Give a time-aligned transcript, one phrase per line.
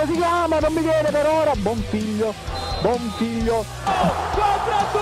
[0.00, 0.58] come si chiama?
[0.58, 1.54] Non mi viene per ora.
[1.56, 2.34] Buon figlio,
[2.80, 3.64] buon figlio.
[3.84, 5.00] 4 a 2,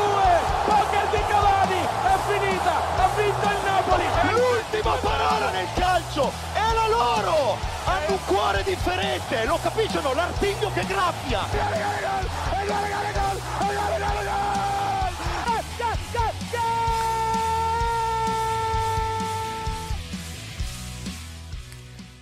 [0.66, 4.04] poker di Cavani, è finita, ha vinto il Napoli.
[4.32, 7.56] L'ultima parola nel calcio è la loro.
[7.84, 11.46] Hanno un cuore differente, lo capiscono, l'artiglio che graffia.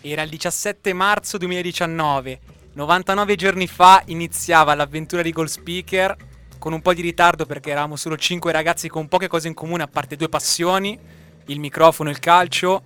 [0.02, 2.55] Era il 17 marzo 2019.
[2.76, 6.14] 99 giorni fa iniziava l'avventura di Goal Speaker
[6.58, 9.82] con un po' di ritardo perché eravamo solo 5 ragazzi con poche cose in comune
[9.82, 10.98] a parte due passioni,
[11.46, 12.82] il microfono e il calcio.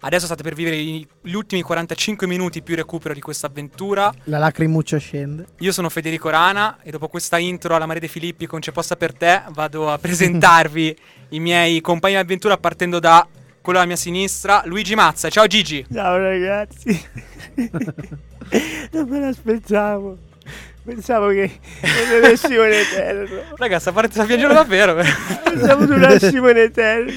[0.00, 4.14] Adesso state per vivere gli ultimi 45 minuti più recupero di questa avventura.
[4.24, 5.44] La lacrimuccia scende.
[5.58, 8.96] Io sono Federico Rana e dopo questa intro alla Maria De Filippi con C'è posta
[8.96, 10.96] per te vado a presentarvi
[11.30, 13.28] i miei compagni d'avventura partendo da
[13.64, 15.30] quello alla mia sinistra, Luigi Mazza.
[15.30, 15.86] Ciao Gigi.
[15.90, 17.02] Ciao ragazzi.
[18.92, 20.18] non me l'aspettavo.
[20.84, 23.40] Pensavo che ne avessimo in eterno.
[23.56, 25.02] Raga, sta, piangendo davvero.
[25.42, 27.12] Pensavo durassimo in eterno.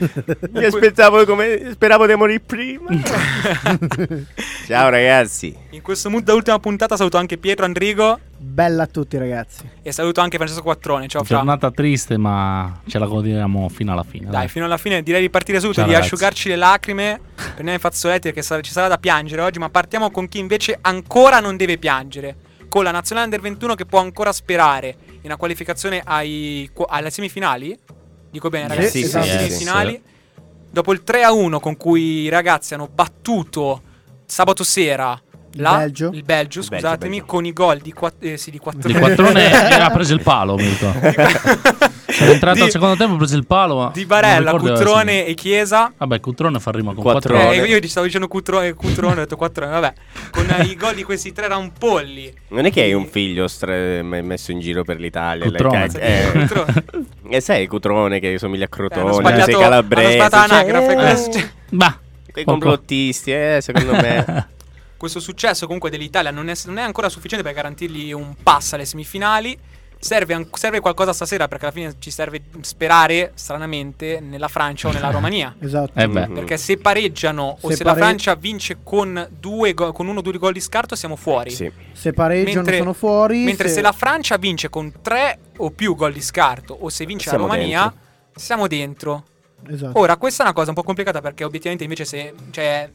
[0.52, 1.70] Mi aspettavo come.
[1.72, 2.88] Speravo di morire prima.
[4.66, 5.54] Ciao ragazzi.
[5.70, 9.68] In questo mood da ultima puntata saluto anche Pietro Andrigo Bella a tutti ragazzi.
[9.82, 11.06] e saluto anche Francesco Quattrone.
[11.08, 11.36] Ciao Fra.
[11.36, 14.30] Giornata triste, ma ce la godiamo fino alla fine.
[14.30, 16.14] Dai, fino alla fine direi di partire subito, Ciao, di ragazzi.
[16.14, 20.28] asciugarci le lacrime, prendiamo i fazzoletti perché ci sarà da piangere oggi, ma partiamo con
[20.28, 22.36] chi invece ancora non deve piangere,
[22.68, 27.78] con la nazionale under 21 che può ancora sperare in una qualificazione ai, alle semifinali.
[28.30, 30.02] Dico bene, Sì, ragazzi, sì, alle sì, semifinali.
[30.70, 33.82] Dopo il 3-1 con cui i ragazzi hanno battuto
[34.24, 35.20] sabato sera
[35.54, 36.10] la- Belgio.
[36.12, 37.26] il Belgio, scusatemi, Belgio.
[37.26, 40.56] con i gol di, quatt- eh, sì, di quattro Di quattrone ha preso il palo,
[40.56, 40.68] mi.
[42.10, 43.90] Sono entrato di, al secondo tempo, ho preso il palo.
[43.94, 45.92] di Barella, Cutrone e Chiesa.
[45.96, 47.52] Vabbè, Cutrone fa rima con Quattro- quattro.
[47.52, 49.92] Eh, io ti stavo dicendo Cutrone, Cutrone, ho detto Quattrone, vabbè.
[50.30, 52.32] Con eh, i gol di questi tre rampolli.
[52.48, 53.46] Non è che hai un figlio
[54.02, 55.46] me- messo in giro per l'Italia.
[55.46, 55.82] Cutrone.
[55.86, 56.84] like, eh, Cutrone.
[57.30, 60.18] e sai Cutrone che somiglia a Eh, Crotone, sbagliato, sei hanno calabrese.
[60.18, 61.30] cioè, l'anagrafe, eh, questo.
[61.38, 61.98] Cioè, Ma
[62.32, 62.58] Quei poco.
[62.58, 64.48] complottisti, eh, secondo me.
[65.00, 68.84] Questo successo comunque dell'Italia non è, non è ancora sufficiente per garantirgli un pass alle
[68.84, 69.58] semifinali.
[69.98, 75.08] Serve, serve qualcosa stasera perché alla fine ci serve sperare, stranamente, nella Francia o nella
[75.12, 75.56] Romania.
[75.58, 75.98] Esatto.
[75.98, 76.28] Eh beh.
[76.28, 80.18] Perché se pareggiano o Se se la pare- Francia vince con, due go- con uno
[80.18, 81.50] o due gol di scarto siamo fuori.
[81.50, 81.72] Sì.
[81.92, 83.42] Se pareggiano Mentre- sono fuori.
[83.44, 83.80] Mentre se...
[83.80, 87.52] la Francia vince con tre o più gol di scarto o se vince Siamo la
[87.54, 88.00] Romania, dentro.
[88.40, 89.24] siamo dentro.
[89.66, 89.98] Esatto.
[89.98, 92.34] Ora, questa è una cosa un po' complicata perché obiettivamente invece se...
[92.50, 92.90] Cioè,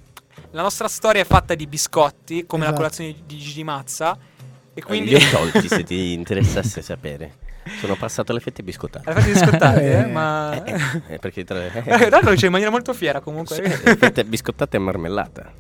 [0.52, 2.82] la nostra storia è fatta di biscotti, come la Esatto.
[2.84, 4.18] colazione di Gigi Mazza.
[4.74, 5.26] E Quindi quindi...
[5.30, 7.44] li ho tolti se ti interessasse sapere.
[7.80, 9.10] Sono passato alle fette biscottate.
[9.10, 10.64] Hai fatto biscottare, eh, Eh, ma...
[10.64, 13.60] Eh, eh, perché tra Eh, Tra l'altro lo dice in maniera molto fiera comunque.
[13.62, 15.52] le fette biscottate e marmellata.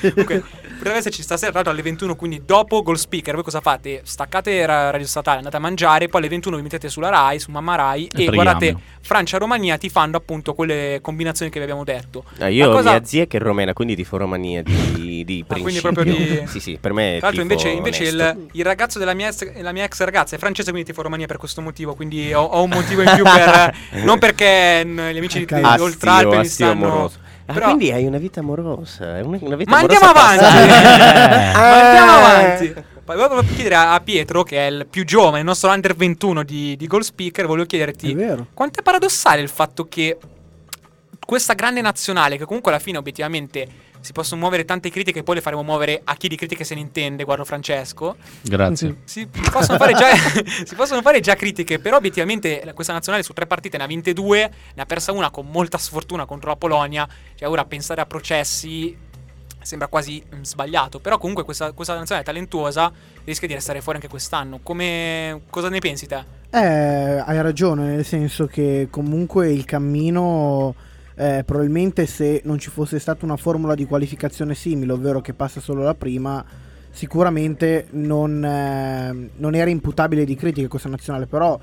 [0.00, 0.42] Comunque,
[0.84, 4.02] potrebbe esserci stasera, tra l'altro alle 21, quindi dopo Goal Speaker, voi cosa fate?
[4.04, 7.50] Staccate Ra- Radio Statale, andate a mangiare, poi alle 21 vi mettete sulla Rai, su
[7.50, 8.34] Mamma Rai e, preghiamo.
[8.42, 12.24] guardate Francia-Romania tifando appunto quelle combinazioni che vi abbiamo detto.
[12.38, 15.44] No, io La ho cosa- mia zia che è romena, quindi tifo Romania di, di
[15.48, 15.92] Ah, quindi principio.
[15.92, 19.14] proprio di- Sì, sì, per me è Tra l'altro invece, invece il, il ragazzo della
[19.14, 22.32] mia, ex, la mia ex ragazza è francese, quindi tifo Romania per questo motivo, quindi
[22.34, 23.74] ho, ho un motivo in più per...
[24.04, 26.70] non perché gli amici di, di Oltralpe mi stanno...
[26.86, 27.22] amoroso.
[27.46, 29.18] Ah, Però- quindi hai una vita amorosa.
[29.18, 30.68] è Una, una vita Ma amorosa andiamo avanti!
[30.68, 31.58] passata.
[31.60, 32.16] Ma andiamo Ah.
[32.38, 32.74] avanti!
[33.04, 36.42] Poi volevo chiedere a a Pietro, che è il più giovane, il nostro under 21
[36.42, 38.46] di, di Goal Speaker, volevo chiederti È vero.
[38.54, 40.16] quanto è paradossale il fatto che
[41.24, 43.66] questa grande nazionale, che comunque alla fine obiettivamente
[44.04, 46.82] si possono muovere tante critiche, poi le faremo muovere a chi di critiche se ne
[46.82, 48.16] intende, guardo Francesco.
[48.42, 48.98] Grazie.
[49.04, 50.14] Si possono, fare già,
[50.64, 54.12] si possono fare già critiche, però obiettivamente questa nazionale su tre partite ne ha vinte
[54.12, 57.08] due, ne ha persa una con molta sfortuna contro la Polonia.
[57.34, 58.94] Cioè, ora pensare a processi
[59.64, 61.00] sembra quasi mm, sbagliato.
[61.00, 62.92] Però comunque questa, questa nazionale talentuosa
[63.24, 64.60] rischia di restare fuori anche quest'anno.
[64.62, 66.22] Come, cosa ne pensi te?
[66.50, 70.74] Eh, hai ragione, nel senso che comunque il cammino,
[71.16, 75.60] eh, probabilmente se non ci fosse stata una formula di qualificazione simile, ovvero che passa
[75.60, 76.44] solo la prima,
[76.90, 81.58] sicuramente non, eh, non era imputabile di critiche questa nazionale, però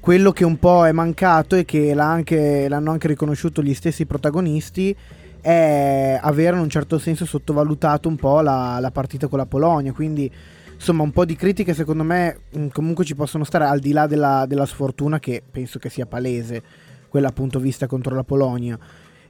[0.00, 4.06] quello che un po' è mancato e che l'ha anche- l'hanno anche riconosciuto gli stessi
[4.06, 4.96] protagonisti
[5.40, 9.92] è avere in un certo senso sottovalutato un po' la, la partita con la Polonia,
[9.92, 10.30] quindi
[10.74, 14.06] insomma un po' di critiche secondo me mh, comunque ci possono stare al di là
[14.06, 16.62] della, della sfortuna che penso che sia palese
[17.08, 18.78] quella appunto vista contro la Polonia.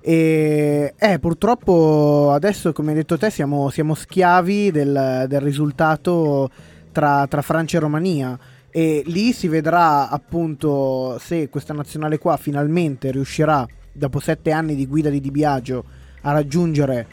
[0.00, 6.50] E eh, purtroppo adesso come hai detto te siamo, siamo schiavi del, del risultato
[6.92, 8.38] tra, tra Francia e Romania.
[8.70, 14.86] E lì si vedrà appunto se questa nazionale qua finalmente riuscirà dopo sette anni di
[14.86, 15.84] guida di Di Biagio
[16.22, 17.06] a raggiungere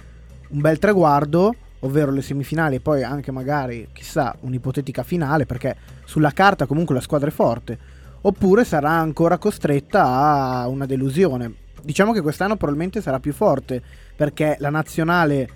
[0.50, 6.32] un bel traguardo ovvero le semifinali e poi anche magari, chissà, un'ipotetica finale, perché sulla
[6.32, 7.78] carta comunque la squadra è forte,
[8.28, 11.54] oppure sarà ancora costretta a una delusione.
[11.84, 13.82] Diciamo che quest'anno probabilmente sarà più forte,
[14.16, 15.48] perché la nazionale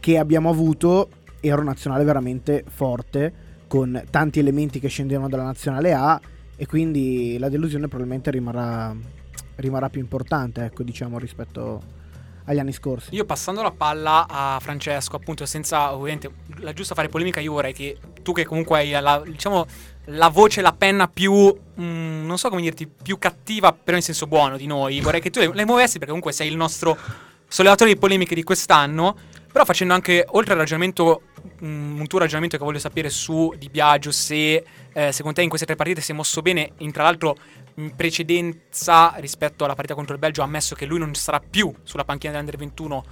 [0.00, 1.10] che abbiamo avuto
[1.40, 6.20] era una nazionale veramente forte, con tanti elementi che scendevano dalla nazionale A,
[6.56, 8.92] e quindi la delusione probabilmente rimarrà,
[9.56, 11.80] rimarrà più importante, ecco, diciamo, rispetto
[12.46, 13.14] agli anni scorsi.
[13.14, 17.72] Io passando la palla a Francesco, appunto, senza ovviamente la giusta fare polemica, io vorrei
[17.72, 19.66] che tu che comunque hai la, diciamo,
[20.10, 24.26] la voce, la penna più, mm, non so come dirti, più cattiva, però in senso
[24.26, 26.96] buono di noi, vorrei che tu le, le muovessi perché comunque sei il nostro
[27.46, 29.16] sollevatore di polemiche di quest'anno,
[29.50, 31.22] però facendo anche, oltre al ragionamento,
[31.62, 35.48] mm, un tuo ragionamento che voglio sapere su Di Biagio, se eh, secondo te in
[35.48, 37.36] queste tre partite si è mosso bene, in tra l'altro
[37.74, 41.72] in precedenza rispetto alla partita contro il Belgio ha ammesso che lui non sarà più
[41.84, 43.04] sulla panchina dell'Under 21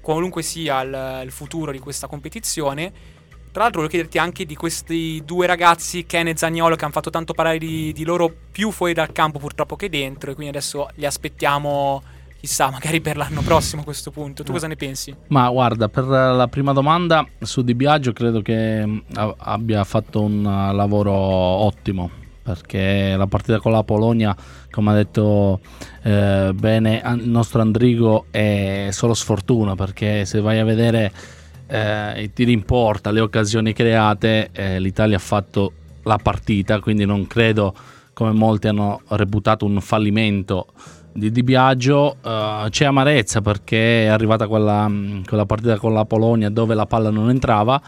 [0.00, 2.92] qualunque sia il, il futuro di questa competizione.
[3.54, 7.10] Tra l'altro voglio chiederti anche di questi due ragazzi, Ken e Zagnolo, che hanno fatto
[7.10, 10.88] tanto parlare di, di loro più fuori dal campo purtroppo che dentro, e quindi adesso
[10.96, 12.02] li aspettiamo,
[12.40, 14.42] chissà, magari per l'anno prossimo a questo punto.
[14.42, 15.14] Tu cosa ne pensi?
[15.28, 18.98] Ma guarda, per la prima domanda su Di Biagio credo che mm,
[19.36, 22.10] abbia fatto un uh, lavoro ottimo
[22.42, 24.36] perché la partita con la Polonia,
[24.68, 25.60] come ha detto
[26.02, 31.12] eh, bene il nostro Andrigo, è solo sfortuna perché se vai a vedere
[31.66, 35.72] eh, i tiri in porta, le occasioni create, eh, l'Italia ha fatto
[36.02, 37.74] la partita, quindi non credo
[38.12, 40.66] come molti hanno reputato un fallimento
[41.12, 42.16] di Di Biagio.
[42.22, 46.86] Eh, c'è amarezza perché è arrivata quella, mh, quella partita con la Polonia dove la
[46.86, 47.80] palla non entrava.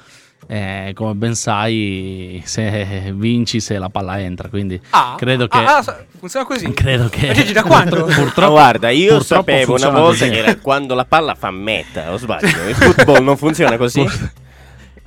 [0.48, 4.48] Eh, come ben sai, se vinci, se la palla entra.
[4.48, 5.58] Quindi Ah, credo che.
[5.58, 6.70] ah, ah, funziona così.
[6.72, 7.32] Credo che.
[7.32, 8.04] Gigi, da quando?
[8.06, 12.12] Purtroppo, Ma guarda, io purtroppo sapevo una volta che era quando la palla fa meta,
[12.12, 12.46] o sbaglio?
[12.68, 14.06] Il football non funziona così?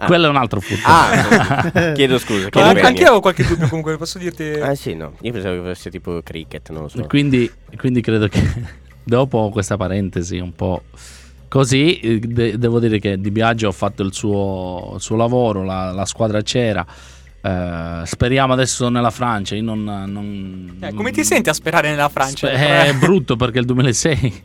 [0.02, 0.06] Ah.
[0.06, 0.92] Quello è un altro football.
[0.94, 2.50] Ah, chiedo scusa.
[2.50, 4.44] Chiedo anche, anche io avevo qualche dubbio comunque, posso dirti...
[4.44, 7.06] Ah sì, no, io pensavo che fosse tipo cricket, non lo so.
[7.06, 8.42] Quindi, quindi credo che
[9.04, 10.84] dopo questa parentesi un po'
[11.50, 15.64] così, eh, de- devo dire che Di Biagio ha fatto il suo, il suo lavoro,
[15.64, 16.86] la, la squadra c'era.
[17.42, 19.56] Eh, speriamo adesso nella Francia.
[19.56, 22.48] Io non, non- Eh, come ti senti a sperare nella Francia?
[22.48, 24.44] Spe- è brutto perché il 2006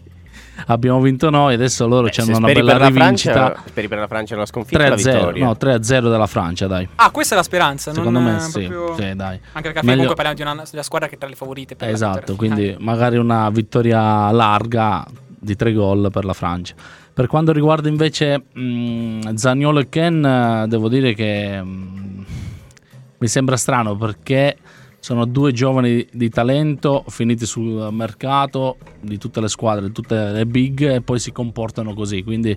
[0.67, 3.33] abbiamo vinto noi, adesso loro Eh, ci hanno una speri bella rivincita.
[3.33, 5.45] Francia, speri per la Francia una sconfitta o la 3-0, vittoria?
[5.45, 6.89] no, 3-0 della Francia, dai.
[6.95, 7.93] Ah, questa è la speranza.
[7.93, 9.41] Secondo non me eh, sì, proprio- sì, dai.
[9.53, 11.77] Anche perché Meglio- comunque parliamo di una, della squadra che è tra le favorite.
[11.81, 15.05] Esatto, quindi magari una vittoria larga
[15.45, 16.75] di tre gol per la Francia.
[17.13, 22.25] Per quanto riguarda invece mh, Zaniolo e Ken, devo dire che mh,
[23.19, 24.57] mi sembra strano perché
[24.99, 30.47] sono due giovani di talento finiti sul mercato di tutte le squadre, di tutte le
[30.47, 32.23] big e poi si comportano così.
[32.23, 32.57] Quindi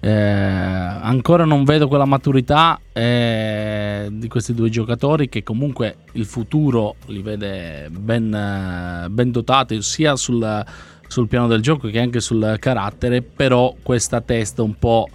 [0.00, 6.96] eh, ancora non vedo quella maturità eh, di questi due giocatori che comunque il futuro
[7.06, 10.64] li vede ben, eh, ben dotati sia sul,
[11.08, 15.08] sul piano del gioco che anche sul carattere, però questa testa un po'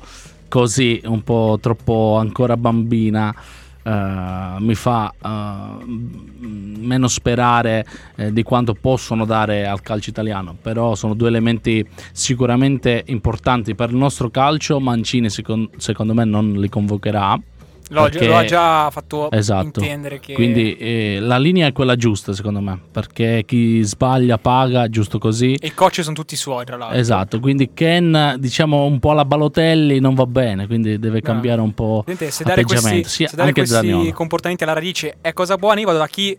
[0.50, 3.34] così, un po' troppo ancora bambina.
[3.84, 7.86] eh, mi fa eh, meno sperare
[8.16, 13.90] eh, di quanto possono dare al calcio italiano però sono due elementi sicuramente importanti per
[13.90, 17.38] il nostro calcio Mancini secon- secondo me non li convocherà
[17.94, 19.80] L'ho, perché- lo ha già fatto Esatto.
[19.80, 20.34] intendere che...
[20.34, 25.54] quindi eh, la linea è quella giusta secondo me perché chi sbaglia paga giusto così
[25.60, 26.98] E i coach sono tutti suoi, tra l'altro.
[26.98, 31.74] esatto quindi Ken diciamo un po' alla Balotelli non va bene quindi deve cambiare un
[31.74, 35.56] po' Vedete, se dare questi, atteggiamento Sì, se dare questi comportamenti alla radice è cosa
[35.58, 36.36] buona, io vado da chi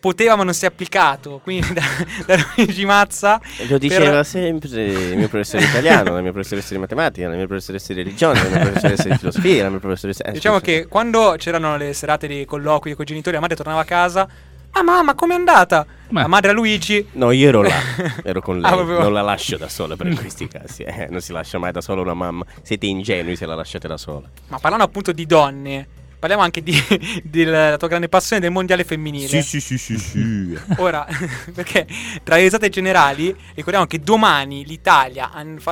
[0.00, 1.40] poteva ma non si è applicato.
[1.42, 1.82] Quindi da,
[2.26, 3.40] da Luigi Mazza.
[3.68, 7.46] Lo diceva per- sempre il mio professore italiano, la mia professoressa di matematica, la mia
[7.46, 10.24] professoressa di religione, la mia professoressa di filosofia, la mia professoressa...
[10.24, 13.80] eh, Diciamo che quando c'erano le serate di colloqui con i genitori, la madre tornava
[13.80, 14.28] a casa.
[14.72, 15.84] Ah mamma, com'è andata?
[16.08, 16.20] Beh.
[16.20, 17.04] La madre a Luigi.
[17.14, 17.74] No, io ero là,
[18.22, 21.20] ero con lei, Ah, proprio- non la lascio da sola per questi casi, eh, non
[21.20, 24.28] si lascia mai da sola una mamma, siete ingenui se la lasciate da sola.
[24.46, 25.88] Ma parlando appunto di donne,
[26.20, 26.72] parliamo anche di,
[27.24, 29.42] della tua grande passione del mondiale femminile.
[29.42, 30.58] sì, sì, sì, sì.
[30.78, 31.04] Ora,
[31.52, 31.86] perché
[32.22, 35.30] tra le risate generali, ricordiamo che domani l'Italia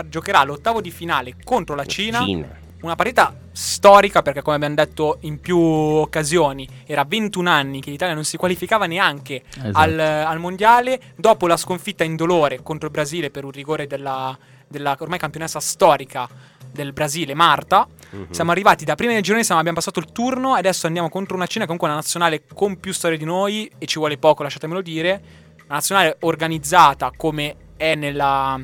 [0.08, 2.24] giocherà l'ottavo di finale contro la Cina.
[2.24, 2.66] Cina.
[2.80, 8.14] Una partita storica perché, come abbiamo detto in più occasioni, era 21 anni che l'Italia
[8.14, 9.78] non si qualificava neanche Esatto.
[9.78, 11.00] al, al mondiale.
[11.16, 14.36] Dopo la sconfitta indolore contro il Brasile per un rigore della,
[14.68, 16.28] della ormai campionessa storica
[16.70, 17.86] del Brasile, Marta.
[18.10, 18.30] Mhm.
[18.30, 21.36] Siamo arrivati da prima del girone, siamo- abbiamo passato il turno e adesso andiamo contro
[21.36, 24.80] una Cina, comunque una nazionale con più storia di noi e ci vuole poco, lasciatemelo
[24.80, 25.22] dire.
[25.66, 28.58] Una nazionale organizzata come è nella,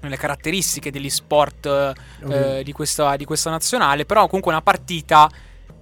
[0.00, 1.66] nelle caratteristiche degli sport
[2.28, 5.28] eh, di, questa, di questa nazionale, però comunque una partita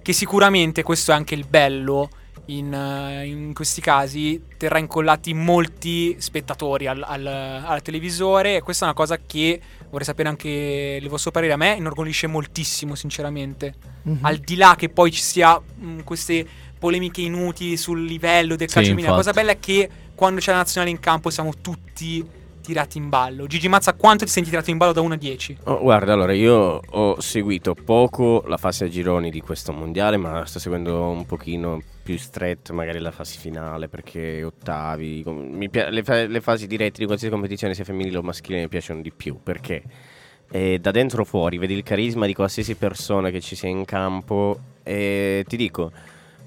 [0.01, 2.09] che sicuramente, questo è anche il bello,
[2.47, 8.85] in, eh, in questi casi terrà incollati molti spettatori al, al, al televisore e questa
[8.85, 9.59] è una cosa che
[9.95, 11.53] vorrei sapere anche il vostro parere.
[11.53, 13.73] A me inorgoglisce moltissimo sinceramente.
[14.03, 14.19] Mhm.
[14.21, 16.45] al di là che poi ci sia mh, queste
[16.77, 20.51] polemiche inutili sul livello del Sì, calcio femminile la cosa bella è che quando c'è
[20.51, 22.23] la nazionale in campo siamo tutti
[22.65, 25.57] tirati in ballo Gigi Mazza quanto ti senti tirato in ballo da 1 a 10?
[25.65, 30.45] Oh, guarda, allora io ho seguito poco la fase a gironi di questo mondiale, ma
[30.45, 35.23] sto seguendo un pochino più stretto magari la fase finale, perché ottavi,
[35.69, 39.01] pia- le, fa- le fasi dirette di qualsiasi competizione sia femminile o maschile mi piacciono
[39.01, 39.83] di più, perché
[40.51, 44.59] eh, da dentro fuori vedi il carisma di qualsiasi persona che ci sia in campo
[44.83, 45.91] e ti dico,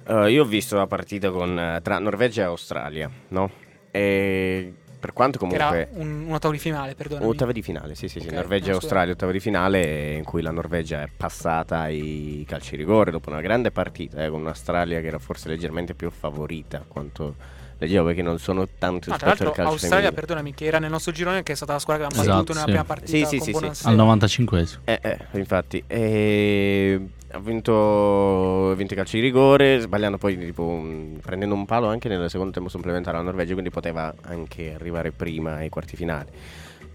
[0.06, 3.50] eh, io ho visto la partita con, tra Norvegia e Australia, no?
[3.90, 5.64] E per quanto comunque...
[5.64, 8.26] era un, un ottavo di finale perdonami Ottava di finale, sì, sì, sì.
[8.26, 8.74] Ok, Norvegia e.
[8.74, 13.30] Australia, ottava di finale, in cui la Norvegia è passata ai calci di rigore dopo
[13.30, 17.34] una grande partita, eh, con un'Australia che era forse leggermente più favorita, quanto
[17.78, 20.14] leggevo, perché non sono tanto esperto l'altro del calcio Australia, femminile.
[20.14, 22.58] perdonami, che era nel nostro girone, che è stata la squadra che abbiamo Esatto, battuto
[22.58, 22.72] nella sì.
[22.72, 23.86] prima partita Sì, sì, con sì, sì.
[23.86, 30.38] Al 95 Eh, eh, infatti, e ha vinto, vinto i calci di rigore, sbagliando poi,
[30.38, 34.74] tipo, un- prendendo un palo anche nel secondo tempo supplementare alla Norvegia, quindi poteva anche
[34.74, 36.28] arrivare prima ai quarti finali.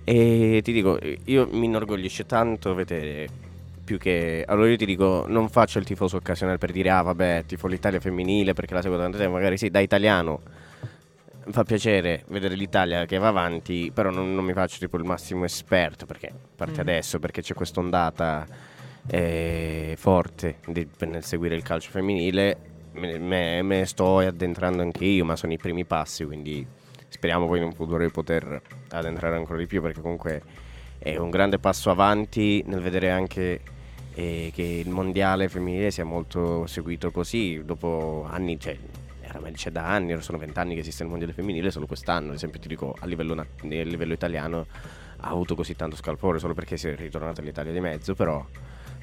[0.04, 3.28] E ti dico, io mi inorgoglisce tanto vedere
[3.84, 4.44] più che...
[4.48, 8.00] Allora io ti dico, non faccio il tifoso occasionale per dire, ah vabbè, tifo l'Italia
[8.00, 10.42] femminile perché la seguo da tanto tempo, magari sì, da italiano
[11.50, 15.44] fa piacere vedere l'Italia che va avanti, però non, non mi faccio tipo il massimo
[15.44, 16.80] esperto perché parte Mhm.
[16.80, 18.48] adesso, perché c'è questa ondata
[19.08, 22.72] eh, forte di- nel seguire il calcio femminile.
[22.94, 26.66] Me, me- me sto addentrando anche io, ma sono i primi passi, quindi
[27.08, 30.42] speriamo poi in un futuro di poter addentrare ancora di più perché comunque
[30.98, 33.62] è un grande passo avanti nel vedere anche
[34.16, 38.78] eh, che il mondiale femminile sia molto seguito così dopo anni, cioè
[39.54, 42.68] c'è da anni, sono vent'anni che esiste il mondiale femminile, solo quest'anno, ad esempio ti
[42.68, 44.66] dico a livello, a livello italiano
[45.18, 48.46] ha avuto così tanto scalpore solo perché si è ritornata l'Italia di mezzo, però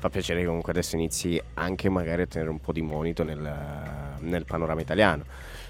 [0.00, 3.38] fa piacere che comunque adesso inizi anche magari a tenere un po' di monito nel,
[4.20, 5.24] nel panorama italiano.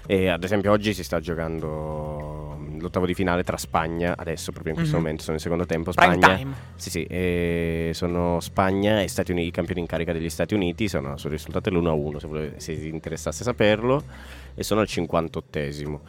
[0.07, 4.79] E ad esempio oggi si sta giocando l'ottavo di finale tra Spagna, adesso proprio in
[4.79, 5.01] questo Mhm.
[5.03, 6.37] momento sono nel secondo tempo, Spagna
[6.75, 10.87] sì, sì, e sono Spagna e Stati Uniti, i campioni in carica degli Stati Uniti,
[10.87, 14.03] sono sul risultato l'1-1, se, vole- se vi interessasse saperlo,
[14.55, 15.99] e sono al 58esimo.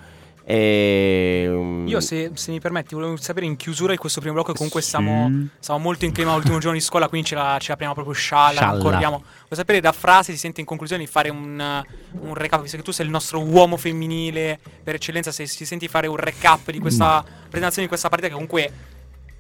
[0.45, 4.53] E, um, Io, se, se mi permetti, volevo sapere in chiusura di questo primo blocco.
[4.53, 4.89] Comunque Sì.
[4.89, 8.15] stiamo molto in clima all'ultimo giorno di scuola, quindi ce la, ce la prendiamo proprio
[8.15, 8.61] scialla.
[8.61, 8.99] Scialla.
[9.09, 11.85] Voglio sapere da frase, si sente in conclusione di fare un,
[12.21, 15.31] un recap, visto che tu sei il nostro uomo femminile per eccellenza.
[15.31, 18.73] Se si senti fare un recap di questa presentazione di questa partita, che comunque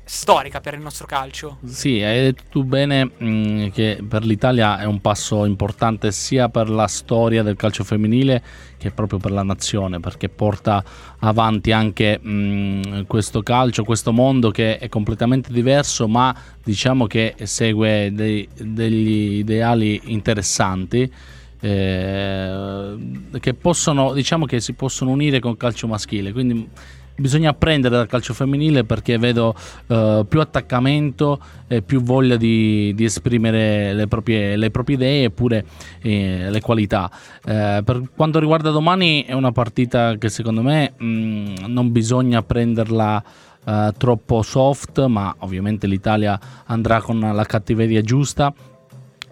[0.04, 1.59] storica per il nostro calcio.
[1.64, 6.68] Sì, hai detto tu bene mh, che per l'Italia è un passo importante sia per
[6.68, 8.42] la storia del calcio femminile
[8.78, 10.85] che proprio per la nazione, perché porta
[11.21, 18.11] avanti anche mh, questo calcio, questo mondo che è completamente diverso, ma diciamo che segue
[18.12, 21.11] dei- degli ideali interessanti.
[21.64, 22.97] eh,
[23.38, 26.68] che possono diciamo che si possono unire con il calcio maschile quindi
[27.16, 29.54] bisogna apprendere dal calcio femminile perché vedo
[29.87, 35.31] eh, più attaccamento e più voglia di, di esprimere le proprie, le proprie idee e
[35.31, 35.64] pure
[36.00, 37.11] eh, le qualità.
[37.45, 43.23] Eh, per quanto riguarda domani è una partita che secondo me mh, non bisogna prenderla
[43.64, 48.52] eh, troppo soft, ma ovviamente l'Italia andrà con la cattiveria giusta.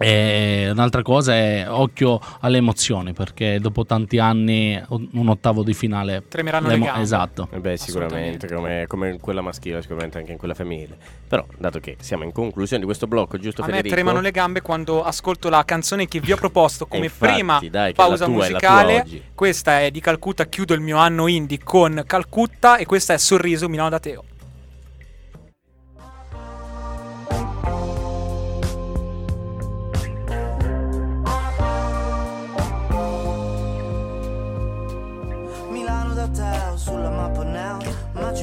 [0.01, 6.23] E un'altra cosa è occhio alle emozioni perché dopo tanti anni un ottavo di finale
[6.27, 7.01] Tremeranno le gambe.
[7.01, 10.97] esatto Eh beh, sicuramente, come, come in quella maschile, sicuramente anche in quella femminile.
[11.27, 13.95] Però, dato che siamo in conclusione di questo blocco, giusto A me Federico?
[13.95, 17.93] tremano le gambe quando ascolto la canzone che vi ho proposto come infatti, prima dai,
[17.93, 19.05] pausa tua musicale.
[19.33, 23.69] Questa è di Calcutta, chiudo il mio anno indie con Calcutta e questa è Sorriso
[23.69, 24.23] Milano da Teo.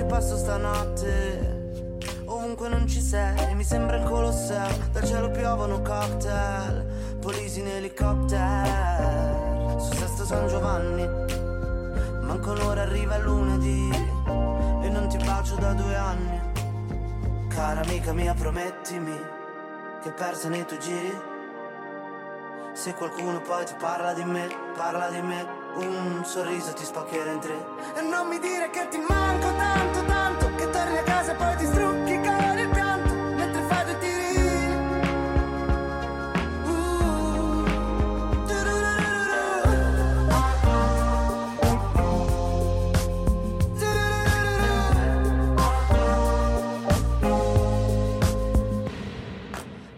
[0.09, 1.57] Passo stanotte.
[2.25, 4.67] Ovunque non ci sei Mi sembra il Colosseo.
[4.91, 9.79] Dal cielo piovono cocktail Polisi in elicottero.
[9.79, 11.07] Su Sesto San Giovanni
[12.23, 13.91] Manco un'ora arriva lunedì.
[14.83, 16.41] E non ti bacio da due anni.
[17.49, 19.17] Cara amica mia promettimi
[20.03, 21.37] Che persa nei tuoi giri
[22.79, 24.47] se qualcuno poi ti parla di me,
[24.77, 25.45] parla di me,
[25.77, 27.67] un sorriso ti spaccherà in tre.
[27.95, 30.55] E non mi dire che ti manco tanto, tanto.
[30.57, 33.15] Che torni a casa e poi ti strucchi con il pianto.
[33.15, 34.75] Mentre fai due tirini
[36.65, 37.65] uh.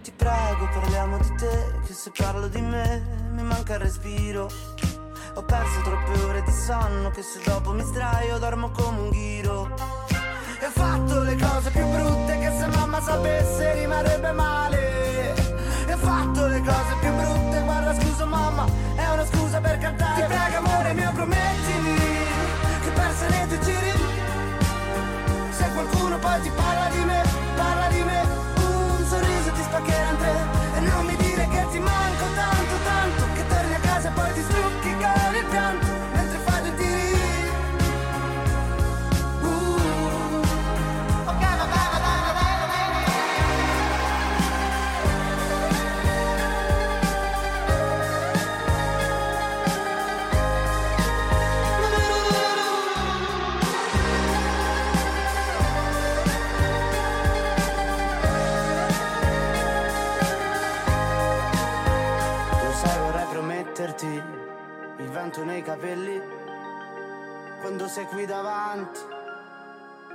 [0.03, 4.70] Ti prego parliamo di te Che se parlo di me mi manca il respiro.
[5.35, 9.69] Ho perso troppe ore di sonno che se dopo mi sdraio dormo come un ghiro.
[10.59, 15.35] E ho fatto le cose più brutte che se mamma sapesse rimarrebbe male.
[15.87, 20.21] E ho fatto le cose più brutte, guarda scusa mamma, è una scusa per cantare.
[20.21, 21.97] Ti prego amore mio promettimi
[22.83, 23.93] che per se ne ti giri.
[25.51, 27.23] Se qualcuno poi ti parla di me,
[27.57, 28.21] parla di me,
[28.57, 30.37] un sorriso ti spaccherà in tre.
[30.75, 34.33] E non mi dire che ti manco tanto, tanto, che torni a casa e poi
[34.33, 34.97] ti strucchi
[65.61, 66.21] nei capelli
[67.61, 69.01] quando sei qui davanti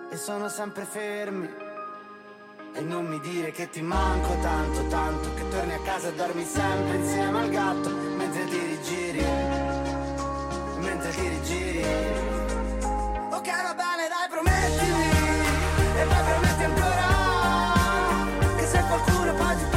[0.10, 1.64] e sono sempre fermi.
[2.74, 6.44] E non mi dire che ti manco tanto, tanto, che torni a casa e dormi
[6.44, 9.26] sempre insieme al gatto mentre ti rigiri,
[10.80, 11.84] mentre ti rigiri.
[13.32, 15.10] Ok, va bene, dai, promettimi,
[15.96, 17.08] e poi prometti ancora
[18.58, 19.75] che se qualcuno poi ti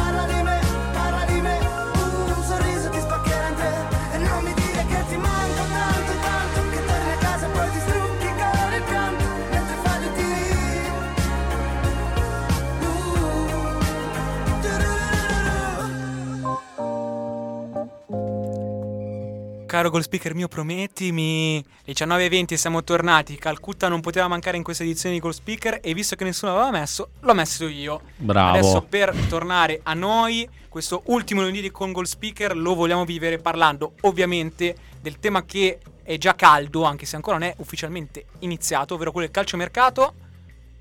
[19.79, 21.65] Caro goal speaker mio, promettimi.
[21.87, 23.37] 19.20 siamo tornati.
[23.37, 25.79] Calcutta non poteva mancare in questa edizione di goal speaker.
[25.81, 28.01] E visto che nessuno l'aveva messo, l'ho messo io.
[28.17, 28.59] Bravo.
[28.59, 33.93] Adesso per tornare a noi, questo ultimo lunedì con goal speaker lo vogliamo vivere parlando
[34.01, 39.13] ovviamente del tema che è già caldo, anche se ancora non è ufficialmente iniziato, ovvero
[39.13, 40.13] quello del calciomercato.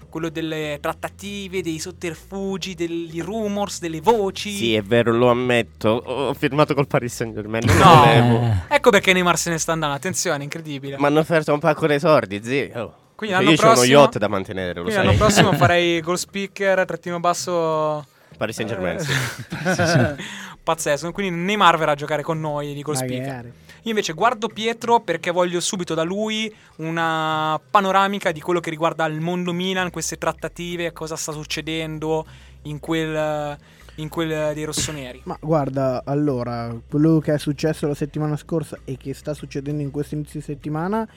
[0.09, 4.51] Quello delle trattative, dei sotterfugi, degli rumors, delle voci.
[4.51, 5.89] Sì, è vero, lo ammetto.
[5.89, 7.63] Ho firmato col Paris Saint Germain.
[7.65, 7.73] No.
[7.95, 8.53] volevo.
[8.69, 9.95] Ecco perché Neymar se ne sta andando.
[9.95, 10.97] Attenzione, incredibile.
[10.97, 12.69] Mi hanno offerto un pacco dei sordi, zio.
[12.81, 12.93] Oh.
[13.15, 15.05] Quindi Io l'anno uno prossimo- yacht da mantenere, lo sai.
[15.05, 18.05] l'anno prossimo farei goal speaker, trattino basso.
[18.37, 19.73] Paris Saint Germain, Eh,
[20.17, 20.23] sì.
[20.63, 21.11] Pazzesco.
[21.11, 23.51] Quindi Neymar verrà a giocare con noi di goal speaker.
[23.88, 29.06] Io invece guardo Pietro perché voglio subito da lui una panoramica di quello che riguarda
[29.06, 32.26] il mondo Milan, queste trattative, cosa sta succedendo
[32.63, 33.58] in quel,
[33.95, 35.21] in quel dei rossoneri.
[35.23, 39.89] Ma guarda, allora, quello che è successo la settimana scorsa e che sta succedendo in
[39.89, 41.08] questo inizio di settimana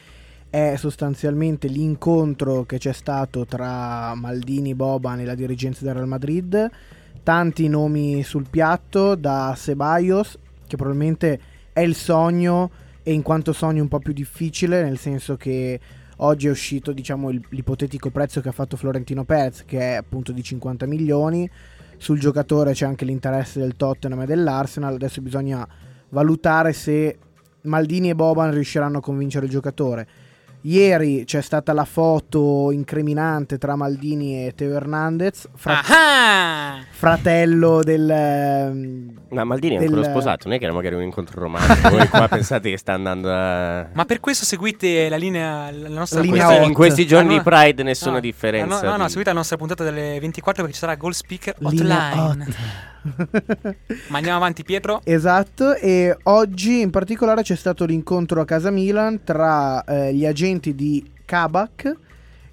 [0.48, 6.70] è sostanzialmente l'incontro che c'è stato tra Maldini, Boban e la dirigenza del Real Madrid.
[7.24, 12.70] Tanti nomi sul piatto, da Ceballos, che probabilmente è il sogno
[13.02, 15.80] e in quanto sogno un po' più difficile, nel senso che
[16.16, 20.32] oggi è uscito diciamo il- l'ipotetico prezzo che ha fatto Florentino Perez, che è appunto
[20.32, 21.48] di 50 milioni.
[21.96, 24.94] Sul giocatore c'è anche l'interesse del Tottenham e dell'Arsenal.
[24.94, 25.66] Adesso bisogna
[26.10, 27.18] valutare se
[27.62, 30.06] Maldini e Boban riusciranno a convincere il giocatore.
[30.62, 35.80] Ieri c'è stata la foto incriminante tra Maldini e Teo Hernandez, fra-
[36.90, 38.10] fratello del...
[38.10, 41.88] ehm, Ma Maldini è del- ancora sposato, non è che era magari un incontro romantico.
[41.88, 43.88] Voi qua pensate che sta andando a...
[43.92, 46.66] Ma per questo seguite la linea, la nostra linea puntata-.
[46.66, 48.20] In questi giorni Ah, di Pride nessuna no.
[48.20, 48.82] differenza.
[48.82, 51.54] No, no, no, di- seguite la nostra puntata delle 24 perché ci sarà Goal Speaker
[51.58, 52.44] linea Hotline.
[52.44, 52.54] hot.
[54.08, 55.00] Ma andiamo avanti, Pietro.
[55.04, 60.74] Esatto, e oggi in particolare c'è stato l'incontro a casa Milan tra eh, gli agenti
[60.74, 61.96] di Kabak,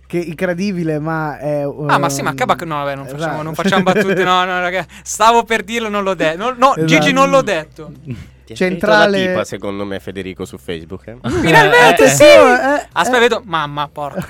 [0.08, 1.68] che incredibile, ma è...
[1.88, 3.42] Ah, ma sì, ma Kabak no, vabbè, non facciamo, esatto.
[3.44, 4.24] non facciamo battute.
[4.24, 4.86] No, no, raga.
[5.04, 6.38] Stavo per dirlo, non l'ho detto.
[6.38, 7.12] No, no, Gigi Esatto.
[7.14, 7.92] non l'ho detto.
[8.46, 11.08] Ti centrale- la tipa, secondo me, Federico su Facebook.
[11.08, 11.18] eh?
[11.42, 12.24] Finalmente Eh, sì!
[12.24, 13.20] eh, Aspetta, eh.
[13.20, 13.42] vedo.
[13.44, 14.26] Mamma, porca.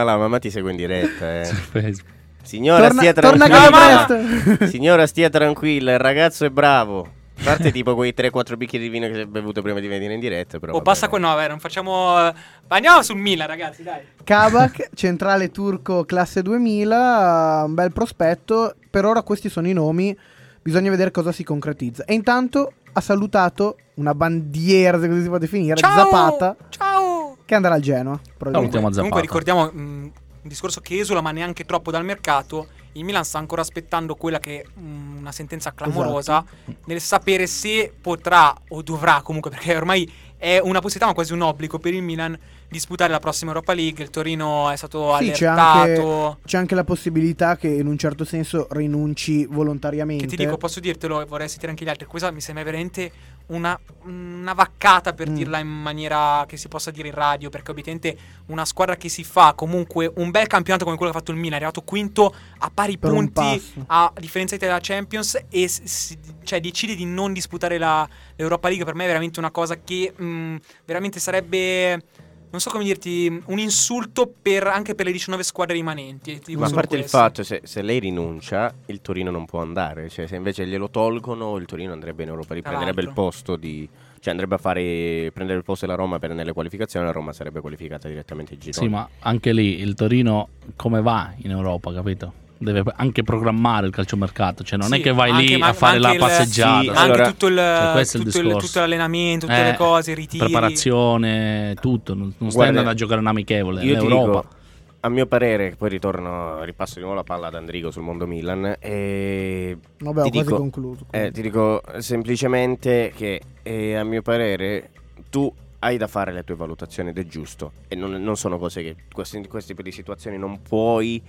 [0.00, 1.40] Ah, la mamma ti segue in diretta.
[1.40, 1.44] eh.
[1.46, 2.18] Facebook.
[2.50, 4.04] Signora, Torna, stia torna tranquilla.
[4.06, 4.66] presto.
[4.66, 5.92] Signora, stia tranquilla.
[5.92, 7.00] Il ragazzo è bravo.
[7.40, 10.12] A parte tipo quei 3-4 bicchieri di vino che si è bevuto prima di venire
[10.14, 10.58] in diretta.
[10.58, 10.84] Però O vabbè.
[10.84, 12.18] passa qua, no, vabbè, non facciamo.
[12.28, 12.34] eh,
[12.68, 14.00] Andiamo sul Milan, ragazzi, dai.
[14.24, 18.74] Kabak, centrale turco classe 2000, un bel prospetto.
[18.90, 20.16] Per ora questi sono i nomi,
[20.60, 22.04] bisogna vedere cosa si concretizza.
[22.04, 25.96] E intanto ha salutato una bandiera, se così si può definire, Ciao!
[26.10, 27.36] Zapata, Ciao!
[27.44, 28.18] che andrà al Genoa.
[28.36, 28.92] Zapata.
[28.96, 32.68] Comunque ricordiamo mh, un discorso che esula, ma neanche troppo dal mercato.
[32.92, 36.44] Il Milan sta ancora aspettando quella che è mh, una sentenza clamorosa
[36.86, 41.42] nel sapere se potrà o dovrà comunque, perché ormai è una possibilità, ma quasi un
[41.42, 42.36] obbligo per il Milan
[42.68, 44.02] disputare la prossima Europa League.
[44.02, 46.26] Il Torino è stato Sì, c'è allertato.
[46.26, 50.24] anche, c'è anche la possibilità che in un certo senso rinunci volontariamente.
[50.24, 52.06] Che ti dico, posso dirtelo e vorrei sentire anche gli altri.
[52.06, 53.12] Questa mi sembra veramente
[53.50, 55.34] una, una vaccata per Mm.
[55.34, 57.48] dirla in maniera che si possa dire in radio.
[57.50, 61.20] Perché obiettivamente una squadra che si fa comunque un bel campionato come quello che ha
[61.20, 65.38] fatto il Milan, è arrivato quinto a pari Per un punti a differenza della Champions
[65.48, 68.84] e si- cioè, decide di non disputare la, l'Europa League.
[68.84, 72.02] Per me è veramente una cosa che mh, veramente sarebbe.
[72.50, 76.40] Non so come dirti, un insulto per- anche per le 19 squadre rimanenti.
[76.56, 77.18] Ma a parte il questo.
[77.18, 80.08] fatto, se, se lei rinuncia, il Torino non può andare.
[80.08, 83.54] Cioè, se invece glielo tolgono, il Torino andrebbe in Europa League, Tra prenderebbe il posto
[83.54, 83.88] di.
[84.18, 85.30] Cioè, andrebbe a fare.
[85.32, 87.06] prendere il posto della Roma per nelle qualificazioni.
[87.06, 88.86] La Roma sarebbe qualificata direttamente in girone.
[88.86, 92.32] Sì, ma anche lì il Torino come va in Europa, capito?
[92.62, 95.98] Deve anche programmare il calciomercato, cioè non Sì, è che vai anche- lì a fare
[95.98, 96.80] la anche il- passeggiata.
[96.82, 98.66] sì, Anche Allora, tutto, il, cioè, questo è il tutto, il- discorso.
[98.66, 100.44] tutto l'allenamento, tutte Eh, le cose, i ritiri.
[100.44, 104.40] preparazione, tutto, non, non stai andando a giocare un amichevole, Io in ti Europa.
[104.42, 104.54] dico,
[105.00, 108.76] a mio parere, poi ritorno, ripasso di nuovo la palla ad Andrigo sul mondo Milan.
[108.78, 111.06] E Vabbè, ho ti quasi dico- concluso.
[111.12, 114.90] Eh, ti dico semplicemente che eh, a mio parere
[115.30, 118.82] tu hai da fare le tue valutazioni ed è giusto e non, non sono cose
[118.82, 121.22] che questi, questi tipi di situazioni non puoi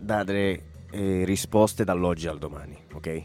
[0.00, 3.22] dare eh, risposte dall'oggi al domani, ok?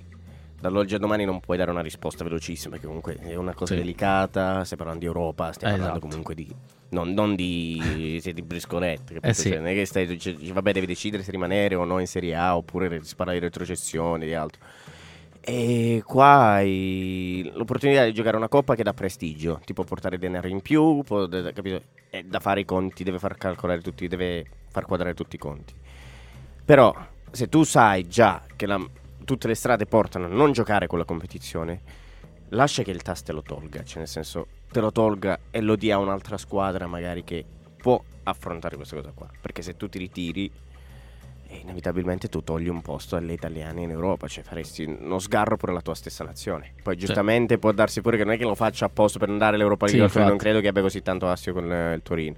[0.59, 3.79] Dall'oggi al domani non puoi dare una risposta velocissima, perché comunque è una cosa Sì.
[3.79, 6.09] delicata, stai parlando di Europa, stiamo Eh, parlando esatto.
[6.09, 6.55] comunque di...
[6.89, 9.27] Non, non di, di briscolette, capito?
[9.27, 9.49] Eh, sì.
[9.49, 12.33] Cioè, non è che stai, dici, vabbè, devi decidere se rimanere o no in Serie
[12.35, 14.61] A oppure di retrocessione e di altro.
[15.41, 20.47] E qua hai l'opportunità di giocare una coppa che dà prestigio, ti può portare denaro
[20.47, 21.81] in più, può- capito?
[22.09, 25.73] È da fare i conti, deve far calcolare tutti, deve far quadrare tutti i conti.
[26.67, 26.93] Però
[27.31, 28.85] se tu sai già che la-
[29.23, 31.79] tutte le strade portano a non giocare quella competizione,
[32.49, 35.77] lascia che il TAS te lo tolga, cioè nel senso te lo tolga e lo
[35.77, 37.45] dia a un'altra squadra magari che
[37.77, 39.29] può affrontare questa cosa qua.
[39.39, 40.51] Perché se tu ti ritiri,
[41.49, 45.71] eh, inevitabilmente tu togli un posto alle italiane in Europa, cioè faresti uno sgarro per
[45.71, 46.73] la tua stessa nazione.
[46.83, 49.87] Poi giustamente può darsi pure che non è che lo faccia apposta per andare all'Europa
[49.87, 52.35] Sì, League, perché non credo che abbia così tanto astio con eh, il Torino.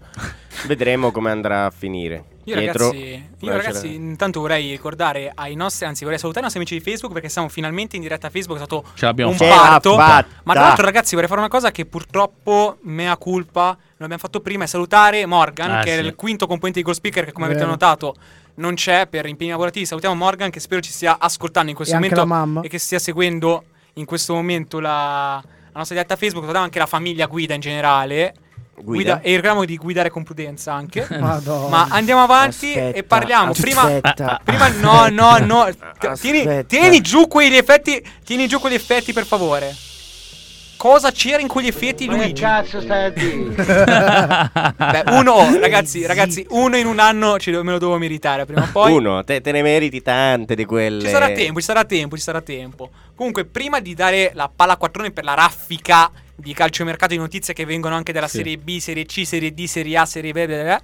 [0.67, 2.37] Vedremo come andrà a finire.
[2.45, 6.49] Io Dietro- ragazzi, io eh, ragazzi intanto vorrei ricordare ai nostri, anzi vorrei salutare i
[6.49, 9.33] nostri amici di Facebook perché siamo finalmente in diretta a Facebook, è stato Ce un
[9.35, 10.25] fatta.
[10.43, 14.39] Ma tra l'altro ragazzi vorrei fare una cosa che purtroppo mea culpa non abbiamo fatto
[14.39, 16.05] prima, è salutare Morgan Ah, che è sì.
[16.05, 17.71] il quinto componente di Goal Speaker che come avete Vero.
[17.71, 18.15] notato
[18.59, 19.85] non c'è per impegni lavorativi.
[19.85, 22.61] Salutiamo Morgan che spero ci stia ascoltando in questo E anche momento la mamma.
[22.61, 26.85] e che stia seguendo in questo momento la, la nostra diretta Facebook, salutiamo anche la
[26.85, 28.33] famiglia Guida in generale.
[28.81, 29.19] Guida?
[29.19, 31.05] e ricordiamo di guidare con prudenza anche.
[31.19, 31.67] Madonna.
[31.67, 33.51] Ma andiamo avanti e Aspetta, parliamo.
[33.51, 34.39] Prima, aspetta.
[34.45, 35.69] prima, no, no, no.
[36.17, 38.01] Tieni, tieni giù quegli effetti.
[38.23, 39.75] Tieni giù quegli effetti, per favore.
[40.79, 42.41] Cosa c'era in quegli effetti, Luigi?
[42.41, 43.49] cazzo stai a dire?
[43.51, 48.63] Beh, uno, ragazzi, ragazzi, uno in un anno ci do- me lo devo meritare prima
[48.63, 48.93] o poi.
[48.93, 51.01] Uno, te, te ne meriti tante di quelle.
[51.01, 52.89] Ci sarà tempo, ci sarà tempo, ci sarà tempo.
[53.13, 57.53] Comunque, prima di dare la palla a quattrone per la raffica di calciomercato di notizie
[57.53, 58.37] che vengono anche dalla Sì.
[58.37, 60.81] Serie B, Serie C, Serie D, Serie A, Serie B, bla bla bla,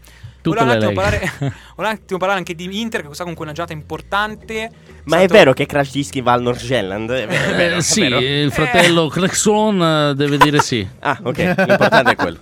[0.52, 3.46] Tutte volevo un, attimo parlare, volevo un attimo parlare anche di Inter, che questa comunque
[3.46, 4.70] è una giornata importante.
[5.06, 7.10] Ma è Stato- vero che Krasicki va al Nordsjælland?
[7.12, 8.20] È vero, è Eh, vero, è sì, vero.
[8.20, 9.82] il fratello Crexon
[10.12, 10.88] eh, deve dire sì.
[11.00, 12.38] Ah, ok, l'importante è quello.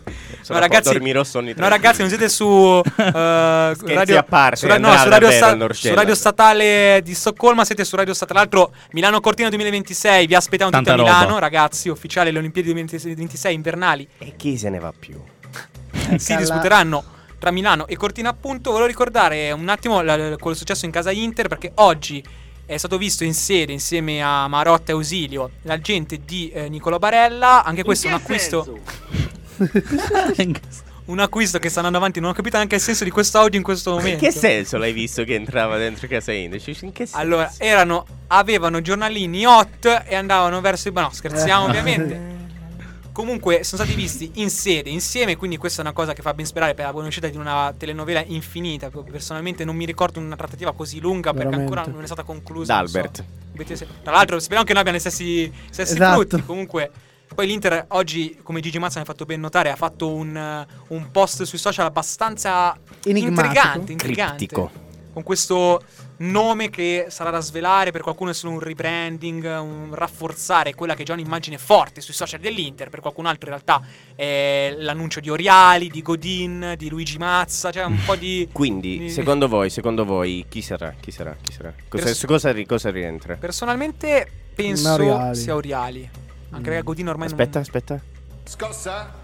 [0.49, 4.97] No, ragazzi, dormirò sonni no, ragazzi, non siete su eh, radio, a parte, su, no,
[4.97, 7.63] su radio, sta- su radio statale di Stoccolma.
[7.63, 8.47] Siete su radio statale.
[8.47, 10.27] Tra l'altro, Milano Cortina 2026.
[10.27, 11.39] Vi aspettiamo tutti a Milano, roba.
[11.39, 11.87] ragazzi.
[11.87, 14.07] Ufficiale le Olimpiadi 2026 invernali.
[14.17, 15.15] E chi se ne va più?
[16.17, 17.03] si Calla- disputeranno
[17.43, 21.11] tra Milano e Cortina appunto volevo ricordare un attimo la- la- quello successo in casa
[21.11, 22.23] Inter perché oggi
[22.65, 27.65] è stato visto in sede insieme a Marotta e Ausilio l'agente di eh, Nicolò Barella
[27.65, 28.79] anche questo è un acquisto
[31.05, 33.57] un acquisto che sta andando avanti non ho capito neanche il senso di questo audio
[33.57, 36.61] in questo In momento che senso l'hai visto che entrava dentro casa Inter?
[36.61, 37.17] Cioè, In che senso?
[37.17, 41.69] allora erano avevano giornalini hot e andavano verso i no scherziamo Eh.
[41.69, 42.31] ovviamente
[43.13, 46.47] Comunque sono stati visti in sede, insieme, quindi questa è una cosa che fa ben
[46.47, 48.89] sperare per la buona uscita di una telenovela infinita.
[48.89, 51.71] Personalmente non mi ricordo una trattativa così lunga perché Veramente.
[51.77, 52.73] ancora non è stata conclusa.
[52.85, 52.91] so.
[52.91, 53.23] D'Albert.
[53.75, 56.19] Se- Tra l'altro speriamo che noi abbiamo gli stessi, stessi Esatto.
[56.27, 56.43] frutti.
[56.43, 56.89] Comunque
[57.35, 61.11] poi l'Inter oggi, come Gigi Mazza mi ha fatto ben notare, ha fatto un, un
[61.11, 64.45] post sui social abbastanza intrigante, intrigante.
[64.47, 64.71] Criptico.
[65.13, 65.83] Con questo
[66.17, 71.01] nome che sarà da svelare, per qualcuno è solo un rebranding, un rafforzare quella che
[71.01, 73.81] è già un'immagine forte sui social dell'Inter, per qualcun altro in realtà
[74.15, 78.47] è l'annuncio di Oriali, di Godin, di Luigi Mazza, cioè un po' di...
[78.53, 80.93] Quindi, di- secondo voi, secondo voi, chi sarà?
[80.99, 81.35] Chi sarà?
[81.41, 81.73] Chi sarà?
[81.87, 83.35] Cosa, Pers- su cosa, ri- cosa rientra?
[83.35, 85.35] Personalmente penso Oriali.
[85.35, 86.09] sia Oriali.
[86.51, 87.61] Anche perché Godin ormai Aspetta, non...
[87.61, 88.01] aspetta.
[88.45, 89.21] Scossa?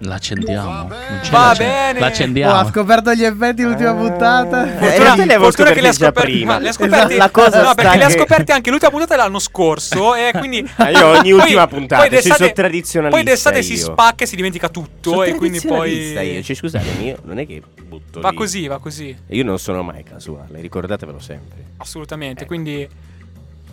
[0.00, 0.88] L'accendiamo.
[1.30, 1.98] Va bene.
[1.98, 2.68] Oh, ha L'accendiamo.
[2.68, 4.64] scoperto gli effetti l'ultima puntata.
[4.64, 6.52] Eh, Fortuna, te li avevo fortuna che li ha scoperti prima.
[6.52, 8.90] ma li ha scoperti, La cosa no, sta perché li ha che- scoperti anche l'ultima
[8.92, 10.14] puntata dell'anno scorso.
[10.18, 13.62] E quindi Ah, io ogni poi- ultima puntata, poi ci d'estate- sono tradizionalista Poi d'estate
[13.62, 15.10] si spacca e si dimentica tutto.
[15.10, 16.12] Sono e quindi poi.
[16.12, 16.42] io.
[16.42, 18.36] Cioè, scusatemi, io non è che butto Va lì.
[18.36, 19.16] così, va così.
[19.26, 21.64] Io non sono mai casuale, ricordatevelo sempre.
[21.78, 22.46] Assolutamente.
[22.46, 22.88] Quindi.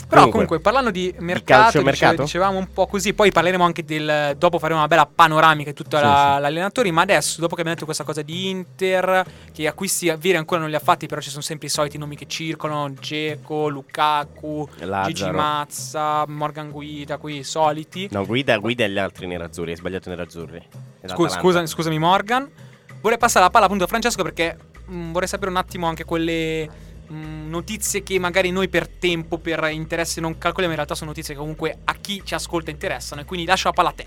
[0.07, 3.83] Però Comunque, comunque, parlando di mercato, calcio, dice- dicevamo un po' così, poi parleremo anche
[3.83, 4.35] del...
[4.37, 6.41] dopo faremo una bella panoramica di tutto Sì, la- sì.
[6.41, 10.61] l'allenatori, ma adesso, dopo che abbiamo detto questa cosa di Inter, che acquisti veri ancora
[10.61, 14.67] non li ha fatti, però ci sono sempre i soliti nomi che circolano, Geco, Lukaku,
[14.69, 15.33] Gigi Lazzaro.
[15.37, 18.07] Mazza, Morgan Guida, quei soliti.
[18.11, 20.57] No, guida, guida e gli altri nerazzurri, hai sbagliato nerazzurri.
[20.59, 21.39] È Scu- l'Atalanta.
[21.39, 22.47] scusa- scusami Morgan.
[23.01, 24.55] Vorrei passare la palla appunto a Francesco perché
[24.85, 26.67] mh, vorrei sapere un attimo anche quelle
[27.07, 31.33] mh, notizie che magari noi per tempo, per interesse non calcoliamo, in realtà sono notizie
[31.33, 34.05] che comunque a chi ci ascolta interessano e quindi lascio la palla a te.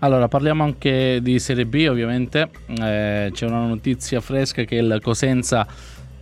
[0.00, 2.50] Allora, parliamo anche di Serie B, ovviamente.
[2.66, 5.66] Eh, c'è una notizia fresca che il Cosenza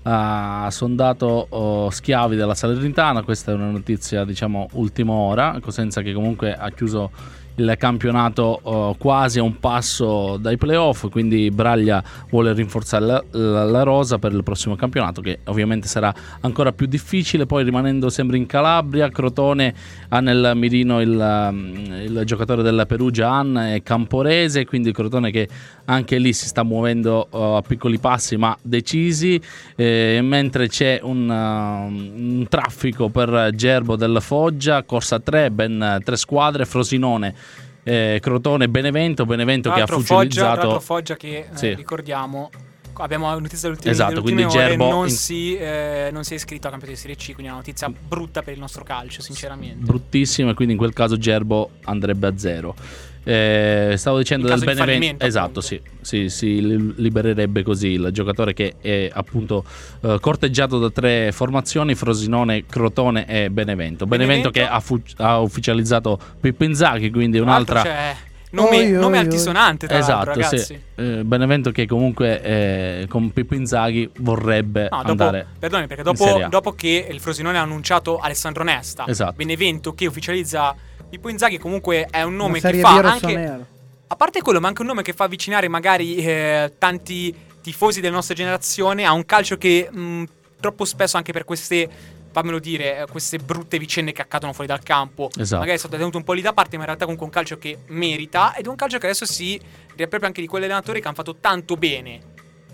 [0.05, 3.23] ha sondato oh, schiavi della Salernitana.
[3.23, 5.59] Questa è una notizia, diciamo, ultima ora.
[5.61, 7.11] Cosenza che comunque ha chiuso
[7.57, 13.65] il campionato oh, quasi a un passo dai playoff, quindi Braglia vuole rinforzare la, la-
[13.65, 18.37] la rosa per il prossimo campionato che ovviamente sarà ancora più difficile, poi rimanendo sempre
[18.37, 19.75] in Calabria, Crotone
[20.09, 25.49] ha nel mirino il, um, il giocatore della Perugia An e Camporese, quindi Crotone che
[25.85, 29.41] anche lì si sta muovendo uh, a piccoli passi ma decisi,
[29.77, 36.17] eh, mentre c'è un, uh, un traffico per Gerbo del Foggia, Corsa 3, ben tre
[36.17, 37.35] squadre, Frosinone.
[37.83, 41.75] Eh, Crotone Benevento, Benevento Tra che ha Foggia, fucilizzato l'altro Foggia che eh, Sì.
[41.75, 42.51] ricordiamo
[42.95, 46.73] abbiamo notizia dell'ultima, Esatto, quindi Gerbo non, in- si, eh, non si è iscritto al
[46.73, 49.83] campionato di Serie C, quindi è una notizia brutta per il nostro calcio, sinceramente.
[49.83, 52.75] bruttissimo e quindi in quel caso Gerbo andrebbe a zero.
[53.25, 58.75] Eh, stavo dicendo del Benevento, esatto, sì, sì, si li- libererebbe così il giocatore che
[58.81, 59.65] è appunto
[60.01, 64.07] eh, corteggiato da tre formazioni: Frosinone, Crotone e Benevento.
[64.07, 68.15] Benevento, Benevento che ha, fu- ha ufficializzato Pippo Inzaghi, quindi Tra l'altro un'altra.
[68.51, 69.19] nome, Oi, nome oi, oi.
[69.19, 70.59] altisonante, tra l'altro, Esatto, ragazzi.
[70.59, 70.79] sì.
[70.97, 75.47] Eh, Benevento che comunque eh, con Pippo Inzaghi vorrebbe No, dopo, andare.
[75.61, 76.49] perdoni, perché in Serie dopo, A.
[76.49, 79.35] dopo che il Frosinone ha annunciato Alessandro Nesta, Esatto.
[79.37, 80.75] Benevento che ufficializza
[81.13, 83.67] Pippo Inzaghi, comunque è un nome che fa anche.
[84.07, 88.15] A parte quello, ma anche un nome che fa avvicinare magari eh, tanti tifosi della
[88.15, 90.25] nostra generazione a un calcio che mh,
[90.59, 91.87] troppo spesso, anche per queste.
[92.33, 95.29] Fammelo dire, eh, queste brutte vicende che accadono fuori dal campo.
[95.37, 95.59] Esatto.
[95.59, 97.35] Magari è stato tenuto un po' lì da parte, ma in realtà comunque è un
[97.35, 98.55] calcio che merita.
[98.55, 99.61] Ed è un calcio che adesso si
[99.95, 102.21] riapre anche di quegli allenatori che hanno fatto tanto bene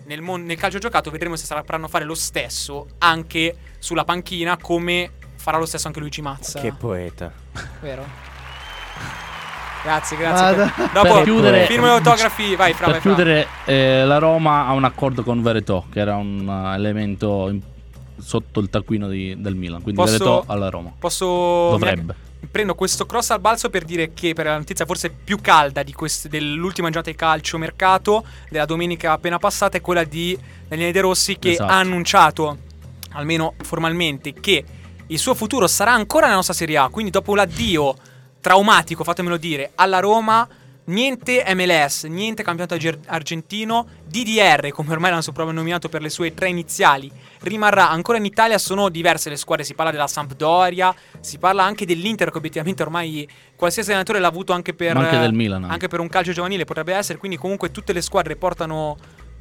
[0.05, 1.11] nel, mon- nel calcio giocato.
[1.11, 6.23] Vedremo se saranno fare lo stesso anche sulla panchina, come farà lo stesso anche Luigi
[6.23, 6.61] Mazza.
[6.61, 7.33] Che poeta.
[7.81, 8.28] Vero?
[9.83, 10.45] Grazie, grazie.
[10.57, 10.73] Vada.
[10.75, 13.15] Per- Dopo Per chiudere- firmo e autografi, vai, fra, per vai, fra.
[13.15, 17.61] chiudere, eh, la Roma ha un accordo con Veretò, che era un uh, elemento in-
[18.21, 19.81] sotto il taccuino di- del Milan.
[19.81, 20.93] Quindi Posso- Veretò alla Roma.
[20.99, 21.25] Posso
[21.71, 22.15] Dovrebbe.
[22.51, 25.93] Prendo questo cross al balzo per dire che per la notizia forse più calda di
[25.93, 31.01] quest- dell'ultima giornata di calcio mercato della domenica appena passata è quella di Daniele De
[31.01, 31.73] Rossi che Esatto.
[31.73, 32.59] ha annunciato
[33.13, 34.65] almeno formalmente che
[35.07, 37.95] il suo futuro sarà ancora nella nostra Serie A, quindi dopo l'addio
[38.49, 40.49] traumatico, fatemelo dire, alla Roma,
[40.85, 46.49] niente MLS, niente campionato arge- argentino, DDR, come ormai l'hanno soprannominato per le sue tre
[46.49, 51.63] iniziali, rimarrà ancora in Italia, sono diverse le squadre, si parla della Sampdoria, si parla
[51.63, 55.89] anche dell'Inter che obiettivamente ormai qualsiasi allenatore l'ha avuto anche per, anche del Milan, anche
[55.89, 58.97] per un calcio giovanile potrebbe essere, quindi comunque tutte le squadre portano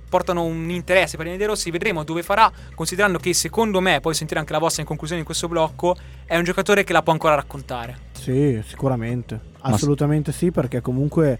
[0.10, 4.14] portano un interesse per i De Rossi, vedremo dove farà, considerando che secondo me, poi
[4.14, 7.14] sentire anche la vostra in conclusione di questo blocco, è un giocatore che la può
[7.14, 7.98] ancora raccontare.
[8.14, 9.40] Sì, sicuramente.
[9.62, 11.40] Assolutamente sì, perché comunque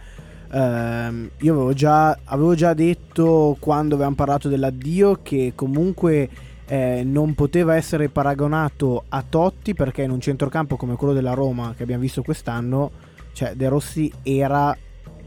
[0.52, 6.30] ehm, io avevo già, avevo già detto quando avevamo parlato dell'addio che comunque
[6.68, 11.74] eh, non poteva essere paragonato a Totti perché in un centrocampo come quello della Roma
[11.76, 12.92] che abbiamo visto quest'anno,
[13.34, 14.76] cioè De Rossi era,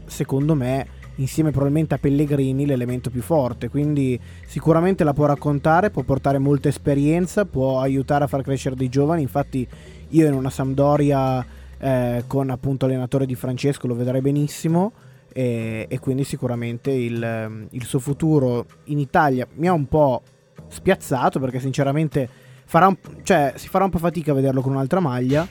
[0.05, 6.01] secondo me, insieme probabilmente a Pellegrini l'elemento più forte, quindi sicuramente la può raccontare, può
[6.03, 9.67] portare molta esperienza, può aiutare a far crescere dei giovani, infatti
[10.09, 11.45] io in una Sampdoria
[11.77, 14.91] eh, con appunto allenatore di Francesco lo vedrei benissimo
[15.33, 20.21] e, e quindi sicuramente il, ehm, il suo futuro in Italia mi ha un po'
[20.67, 22.27] spiazzato perché sinceramente
[22.65, 25.47] farà un- cioè, si farà un po' fatica a vederlo con un'altra maglia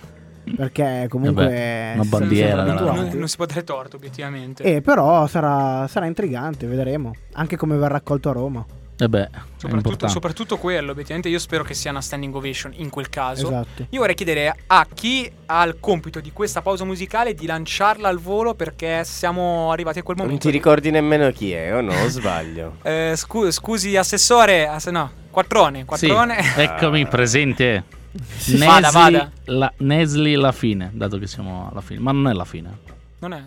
[0.56, 2.62] perché comunque Vabbè, una bandiera.
[2.64, 4.62] Non, non si può dare torto, obiettivamente.
[4.62, 7.14] Eh, però sarà, sarà intrigante, vedremo.
[7.34, 8.64] Anche come verrà accolto a Roma.
[9.02, 13.08] E beh, Soprattutto, soprattutto quello, obiettivamente io spero che sia una standing ovation in quel
[13.08, 13.46] caso.
[13.46, 13.86] Esatto.
[13.88, 18.18] Io vorrei chiedere a chi ha il compito di questa pausa musicale di lanciarla al
[18.18, 20.48] volo perché siamo arrivati a quel Non momento.
[20.48, 21.92] ti ricordi nemmeno chi è, o no?
[22.08, 22.76] Sbaglio?
[22.84, 26.36] Eh, scu- scusi, assessore, ass- no, quattrone, Sì, quattrone.
[26.56, 27.84] eccomi presente.
[28.12, 29.30] Nesli, Vada, vada.
[29.44, 32.00] La, Nesli la fine, dato che siamo alla fine.
[32.00, 32.78] Ma non è la fine.
[33.20, 33.44] Non è?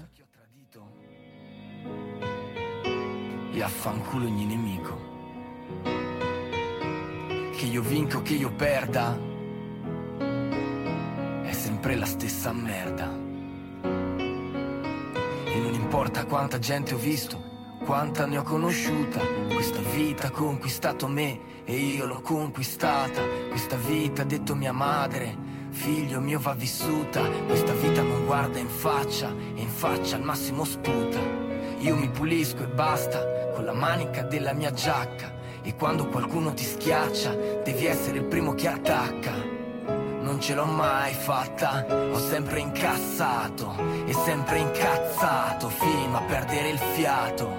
[3.52, 5.12] E affanculo ogni nemico.
[7.56, 9.20] Che io vinco, che io perda.
[11.44, 13.12] È sempre la stessa merda.
[15.46, 19.20] E non importa quanta gente ho visto, quanta ne ho conosciuta.
[19.52, 23.22] Questa vita ha conquistato me e io l'ho conquistata.
[23.50, 25.52] Questa vita ha detto mia madre.
[25.70, 30.64] Figlio mio va vissuta, questa vita non guarda in faccia e in faccia al massimo
[30.66, 31.20] sputa.
[31.80, 35.34] Io mi pulisco e basta con la manica della mia giacca.
[35.64, 39.32] E quando qualcuno ti schiaccia, devi essere il primo che attacca.
[40.22, 46.80] Non ce l'ho mai fatta, ho sempre incassato e sempre incazzato fino a perdere il
[46.80, 47.50] fiato.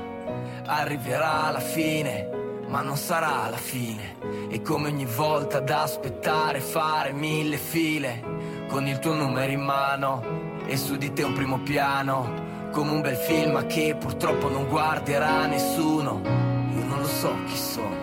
[0.67, 2.44] Arriverà la fine,
[2.75, 4.17] ma non sarà la fine.
[4.49, 10.61] E come ogni volta da aspettare fare mille file, con il tuo numero in mano
[10.67, 12.43] e su di te un primo piano.
[12.73, 16.21] Come un bel film che purtroppo non guarderà nessuno.
[16.75, 17.97] Io non lo so chi sono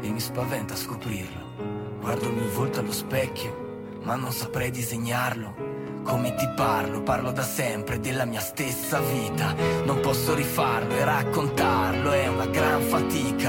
[0.00, 1.96] e mi spaventa scoprirlo.
[2.00, 5.66] Guardo il mio volto allo specchio, ma non saprei disegnarlo.
[6.02, 9.54] Come ti parlo, parlo da sempre della mia stessa vita.
[9.84, 13.47] Non posso rifarlo e raccontarlo, è una gran fatica.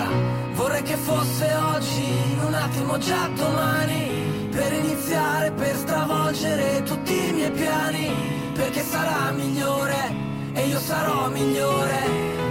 [0.90, 4.48] Che fosse oggi, un attimo già domani.
[4.50, 8.12] Per iniziare, per stravolgere tutti i miei piani.
[8.56, 10.16] Perché sarà migliore
[10.52, 12.00] e io sarò migliore.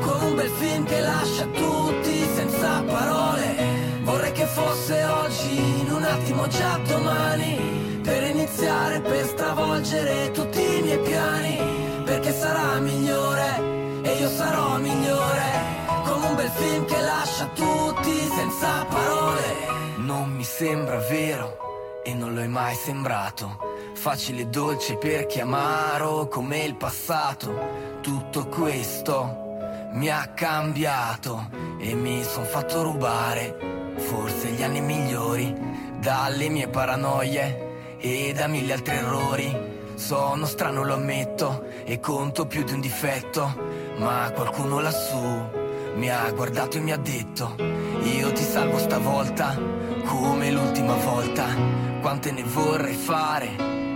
[0.03, 3.57] Con un bel film che lascia tutti senza parole.
[4.03, 8.01] Vorrei che fosse oggi, in un attimo già domani.
[8.05, 11.59] Per iniziare, per stravolgere tutti i miei piani.
[12.05, 15.78] Perché sarà migliore e io sarò migliore.
[16.39, 19.97] Bel film che lascia tutti senza parole.
[19.97, 23.59] Non mi sembra vero e non lo è mai sembrato.
[23.95, 27.99] Facile e dolce per chi è amaro come il passato.
[28.03, 29.57] Tutto questo
[29.95, 35.53] mi ha cambiato e mi son fatto rubare forse gli anni migliori
[35.99, 39.77] dalle mie paranoie e da mille altri errori.
[39.97, 43.53] Sono strano, lo ammetto, e conto più di un difetto,
[43.97, 45.58] ma qualcuno lassù
[45.99, 49.59] mi ha guardato e mi ha detto, io ti salvo stavolta,
[50.05, 51.45] come l'ultima volta,
[52.01, 53.49] quante ne vorrei fare,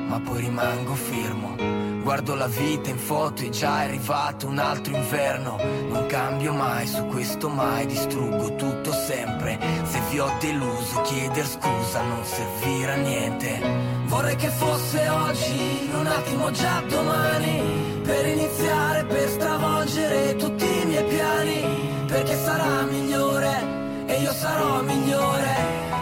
[0.09, 1.55] ma poi rimango fermo.
[2.03, 5.57] Guardo la vita in foto e già è arrivato un altro inverno.
[5.89, 9.57] Non cambio mai su questo mai, distruggo tutto sempre.
[9.85, 13.61] Se vi ho deluso, chieder scusa non servirà a niente.
[14.07, 18.01] Vorrei che fosse oggi, un attimo già domani.
[18.03, 21.92] Per iniziare, per stravolgere tutti i miei piani.
[22.13, 25.55] Perché sarà migliore e io sarò migliore.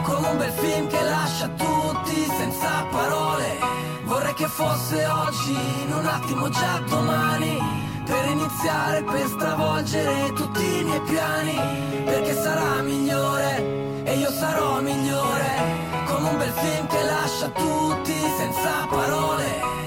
[0.03, 3.57] Come un bel film che lascia tutti senza parole.
[4.03, 7.57] Vorrei che fosse oggi, in un attimo già domani.
[8.05, 11.55] Per iniziare, per stravolgere tutti i miei piani.
[12.05, 15.49] Perché sarà migliore e io sarò migliore.
[16.07, 19.80] Come un bel film che lascia tutti senza parole.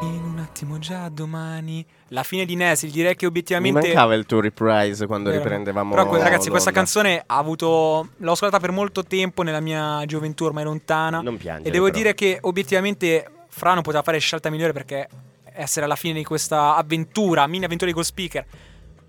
[0.00, 1.84] In un attimo già domani.
[2.08, 3.80] La fine di Nesli, direi che Mi obiettivamente.
[3.80, 5.42] mancava il tuo reprise quando Vero.
[5.42, 5.90] riprendevamo.
[5.94, 6.80] Però ragazzi, questa l'onda.
[6.84, 8.08] canzone ha avuto.
[8.16, 11.20] L'ho ascoltata per molto tempo nella mia gioventù ormai lontana.
[11.20, 11.96] Non piangere, E devo però.
[11.96, 15.08] dire che obiettivamente Fra non poteva fare scelta migliore perché
[15.52, 18.44] essere alla fine di questa avventura, mini avventura di Gold Speaker.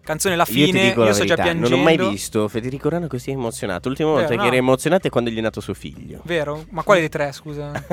[0.09, 1.69] Canzone alla Io fine, io, la sto già piangendo.
[1.69, 3.89] non ho mai visto Federico Rano così emozionato.
[3.89, 4.45] L'ultima volta che no.
[4.45, 6.21] era emozionato è quando gli è nato suo figlio.
[6.23, 6.65] Vero?
[6.71, 7.71] Ma quale dei tre, scusa?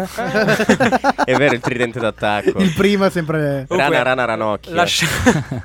[1.27, 2.57] è vero, il tridente d'attacco.
[2.57, 3.67] Il primo è sempre...
[3.69, 4.73] Comunque, Rana, rana, ranocchia.
[4.73, 5.07] lascia-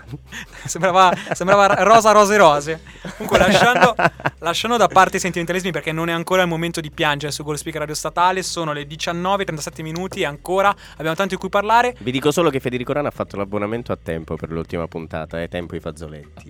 [0.68, 2.82] sembrava, sembrava rosa, rose, rose.
[3.16, 3.96] Comunque, lasciando,
[4.40, 7.60] lasciando da parte i sentimentalismi, perché non è ancora il momento di piangere su Gold
[7.60, 8.44] Speaker Radio Statale.
[8.44, 11.96] Sono le 19:37 minuti e ancora abbiamo tanto di cui parlare.
[11.98, 15.48] Vi dico solo che Federico Rana ha fatto l'abbonamento a tempo per l'ultima puntata, è
[15.48, 16.41] tempo i fazzoletti.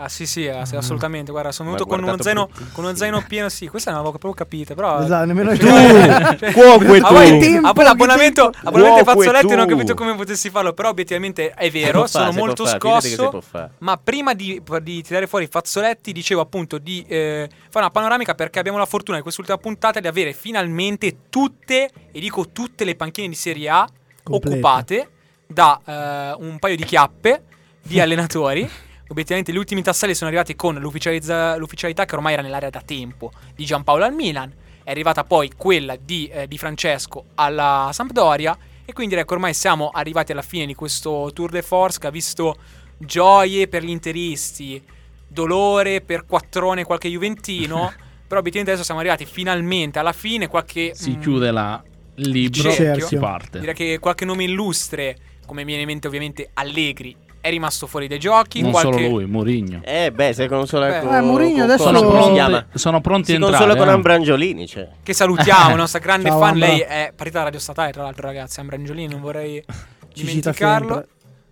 [0.00, 1.32] Ah, sì, sì, eh, sì, assolutamente.
[1.32, 3.48] Guarda, sono venuto con uno, zaino, con uno zaino pieno.
[3.48, 5.02] Sì, questa non l'avevo proprio capita, però.
[5.02, 5.66] Esatto, nemmeno tu.
[6.38, 7.12] cioè, Cuoque tu.
[7.12, 8.68] voi, Tempo, a voi che l'abbonamento, tempo.
[8.68, 12.32] abbonamento fazzoletti non ho capito come potessi farlo, però obiettivamente è Si vero, sono fare,
[12.32, 13.42] si molto fare, scosso.
[13.78, 18.36] Ma prima di, di tirare fuori i fazzoletti, dicevo appunto di eh, fare una panoramica
[18.36, 22.94] perché abbiamo la fortuna in quest'ultima puntata di avere finalmente tutte, e dico tutte le
[22.94, 23.88] panchine di Serie A
[24.22, 24.54] Complete.
[24.54, 25.08] occupate
[25.44, 27.42] da eh, un paio di chiappe
[27.82, 28.86] di allenatori.
[29.08, 33.64] Obiettivamente gli ultimi tasselli sono arrivati con l'ufficialità che ormai era nell'area da tempo di
[33.64, 34.52] Giampaolo al Milan,
[34.82, 39.88] è arrivata poi quella di, eh, di Francesco alla Sampdoria e quindi ecco ormai siamo
[39.88, 42.56] arrivati alla fine di questo tour de force che ha visto
[42.98, 44.82] gioie per gli interisti,
[45.26, 47.92] dolore per Quattrone qualche Juventino,
[48.26, 50.92] però obiettivamente adesso siamo arrivati finalmente alla fine, qualche...
[50.94, 51.82] Si mm, chiude la
[52.14, 53.04] libro cerchio.
[53.04, 53.60] e si parte.
[53.60, 58.06] Direi che qualche nome illustre, come mi viene in mente ovviamente Allegri, è rimasto fuori
[58.08, 58.60] dai giochi.
[58.62, 58.92] Non qualche...
[58.92, 59.80] solo lui, Mourinho.
[59.84, 63.32] Eh, beh, se consola Beh, con, eh, Mourinho con- adesso- Sono pronti, sono pronti Si
[63.32, 63.56] a entrare.
[63.56, 63.92] consola con eh.
[63.92, 64.88] Ambrangiolini, cioè.
[65.02, 66.48] Che salutiamo, nostra grande Ciao, fan.
[66.50, 66.66] Ambra.
[66.66, 68.60] Lei è partita da Radio Statale, tra l'altro, ragazzi.
[68.60, 69.64] Ambrangiolini, non vorrei
[70.12, 71.06] dimenticarlo.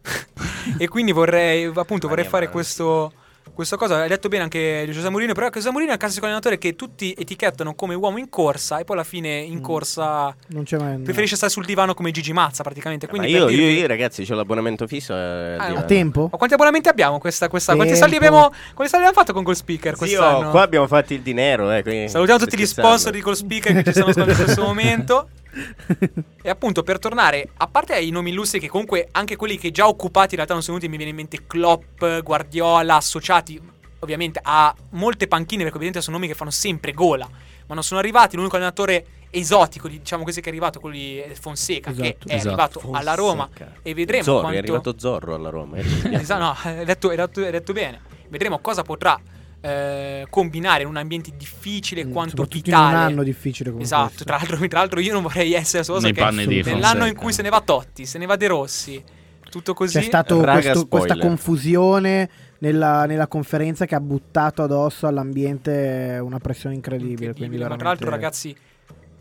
[0.79, 2.53] e quindi vorrei, appunto, vorrei Andiamo fare avanti.
[2.53, 3.13] questo.
[3.57, 6.59] Questa cosa hai detto bene anche Giuseppe Mourinho, però Giuseppe Mourinho è il classico allenatore
[6.59, 9.63] che tutti etichettano come uomo in corsa e poi alla fine in Mm.
[9.63, 10.99] corsa Non c'è mai.
[10.99, 13.07] preferisce stare sul divano come Gigi Mazza praticamente.
[13.07, 15.15] Ma Quindi io, per io, dirvi- io, ragazzi, ho l'abbonamento fisso.
[15.15, 16.29] eh, Ah, A tempo?
[16.31, 18.41] Ma quanti abbonamenti abbiamo questa, questa quanti soldi abbiamo
[18.75, 20.51] quanti soldi abbiamo fatto con Goal Speaker Zio, quest'anno?
[20.51, 21.73] qua abbiamo fatto il dinero.
[21.73, 25.29] Eh, Salutiamo tutti gli sponsor di Goal Speaker che ci stanno ascoltando in questo momento.
[26.47, 29.89] E appunto per tornare, a parte i nomi illustri che comunque anche quelli che già
[29.89, 33.61] occupati in realtà non sono venuti, mi viene in mente Klopp, Guardiola, associati
[34.01, 37.29] ovviamente a molte panchine perché ovviamente sono nomi che fanno sempre gola,
[37.67, 41.91] ma non sono arrivati, l'unico allenatore esotico, diciamo così che è arrivato, quello di Fonseca,
[41.93, 42.29] che Esatto.
[42.29, 42.49] è Esatto.
[42.49, 43.73] arrivato alla Roma Fonseca.
[43.83, 44.57] e vedremo Zorro, quanto...
[44.57, 45.77] è arrivato Zorro alla Roma.
[45.79, 45.85] eh.
[46.15, 48.01] Esatto, no, hai detto, hai detto- hai detto bene.
[48.29, 49.19] Vedremo cosa potrà
[49.61, 53.05] eh, combinare in un ambiente difficile Mm, quanto Soprattutto in un vitale.
[53.13, 56.21] anno difficile come Esatto, tra l'altro, tra l'altro io non vorrei essere solo Nei che
[56.21, 59.03] panni di nell'anno in cui se ne va Totti, se ne va De Rossi,
[59.51, 59.99] tutto così.
[59.99, 62.29] C'è questo- questa confusione
[62.59, 67.33] nella, nella conferenza che ha buttato addosso all'ambiente una pressione incredibile.
[67.33, 67.83] Quindi incredibile, ma veramente...
[67.83, 68.57] tra l'altro ragazzi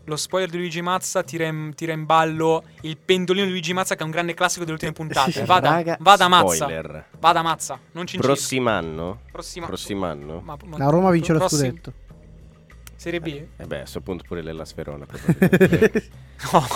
[0.06, 3.94] lo spoiler di Luigi Mazza tira in, tira in ballo il pendolino di Luigi Mazza
[3.94, 5.44] che è un grande classico delle ultime puntate.
[5.44, 6.68] Vada, Raga, vada Mazza.
[7.18, 8.16] Vada Mazza, non ci.
[8.18, 9.20] Prossimo anno?
[9.30, 10.40] Prossimo anno?
[10.44, 11.92] Ma- ma- La Roma vince lo prossimo- scudetto.
[12.98, 13.26] Serie B?
[13.26, 15.04] E beh, a questo punto pure l'Ella Sferona.
[15.06, 16.08] probabilmente.
[16.52, 16.66] No.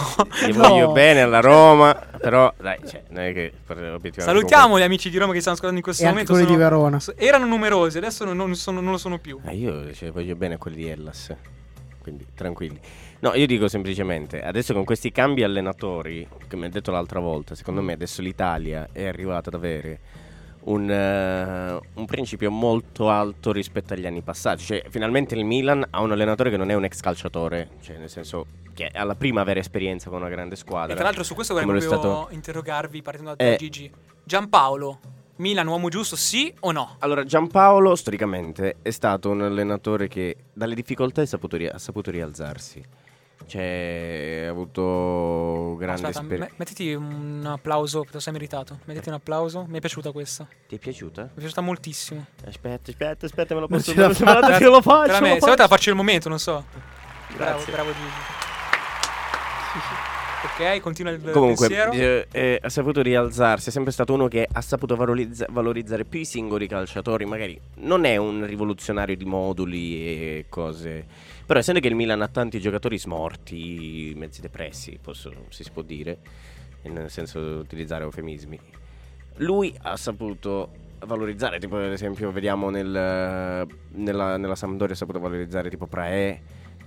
[0.52, 0.68] No.
[0.68, 3.52] voglio bene alla Roma, però dai, cioè, non è che
[4.16, 6.32] Salutiamo gli amici di Roma che stanno ascoltando in questo E anche momento.
[6.32, 7.00] quelli di sono- Verona.
[7.00, 9.40] so- erano numerosi, adesso non, non sono- non lo sono più.
[9.44, 11.34] Ah, io cioè, voglio bene a quelli di Hellas.
[12.02, 12.78] Quindi tranquilli.
[13.20, 17.54] No, io dico semplicemente, adesso con questi cambi allenatori, che mi ha detto l'altra volta,
[17.54, 20.00] secondo me adesso l'Italia è arrivata ad avere
[20.62, 24.64] un, eh, un principio molto alto rispetto agli anni passati.
[24.64, 28.08] Cioè, finalmente il Milan ha un allenatore che non è un ex calciatore, cioè nel
[28.08, 30.92] senso che ha la prima vera esperienza con una grande squadra.
[30.92, 33.56] E tra l'altro su questo vorrei Come proprio stato- interrogarvi partendo da Eh.
[33.58, 33.90] Gigi.
[34.24, 34.98] Giampaolo,
[35.36, 36.96] Milan uomo giusto, sì o no?
[37.00, 42.10] Allora, Giampaolo storicamente è stato un allenatore che dalle difficoltà è saputo ri- ha saputo
[42.10, 42.82] rialzarsi.
[43.46, 46.44] Cioè, ha avuto grande Aspetta, esperienza.
[46.50, 48.78] me- mettiti un applauso, te lo sei meritato.
[48.84, 49.64] Mettiti un applauso.
[49.68, 50.46] Mi è piaciuta questa.
[50.48, 51.22] Mi Ti è piaciuta?
[51.24, 52.26] è piaciuta moltissimo.
[52.46, 54.24] Aspetta, aspetta, aspetta, me lo posso ce la me lo- fa.
[54.24, 55.24] guardate che lo faccio.
[55.24, 56.64] Se te la faccio il momento, non so.
[57.34, 57.72] Bravo, Grazie.
[57.72, 58.08] bravo Gigi.
[60.42, 61.92] Ok, continua il Comunque, pensiero.
[61.92, 66.20] eh, eh, ha saputo rialzarsi, è sempre stato uno che ha saputo valorizza- valorizzare più
[66.20, 71.04] i singoli calciatori, magari non è un rivoluzionario di moduli e cose,
[71.44, 75.82] però essendo che il Milan ha tanti giocatori smorti, mezzi depressi, posso- si si può
[75.82, 76.18] dire,
[76.84, 78.58] nel senso di utilizzare eufemismi,
[79.36, 80.70] lui ha saputo
[81.04, 86.40] valorizzare, tipo ad esempio vediamo nel- nella, nella Sampdoria ha saputo valorizzare tipo Prae,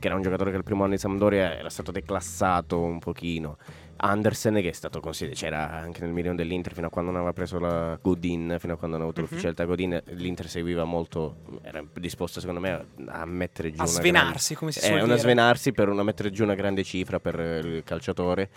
[0.04, 3.56] che era un giocatore che il primo anno di Sampdoria era stato declassato un pochino.
[3.96, 7.34] Andersen che è stato considerato, c'era anche nel milione dell'Inter fino a quando non aveva
[7.34, 9.28] preso la Godin, fino a quando hanno avuto Mhm.
[9.30, 12.86] l'ufficialità Godin, l'Inter seguiva molto, era disposto secondo me a,
[13.22, 15.24] a mettere giù A una svenarsi, come si grande, suol eh, dire.
[15.26, 18.50] svenarsi per una mettere giù una grande cifra per eh, il calciatore.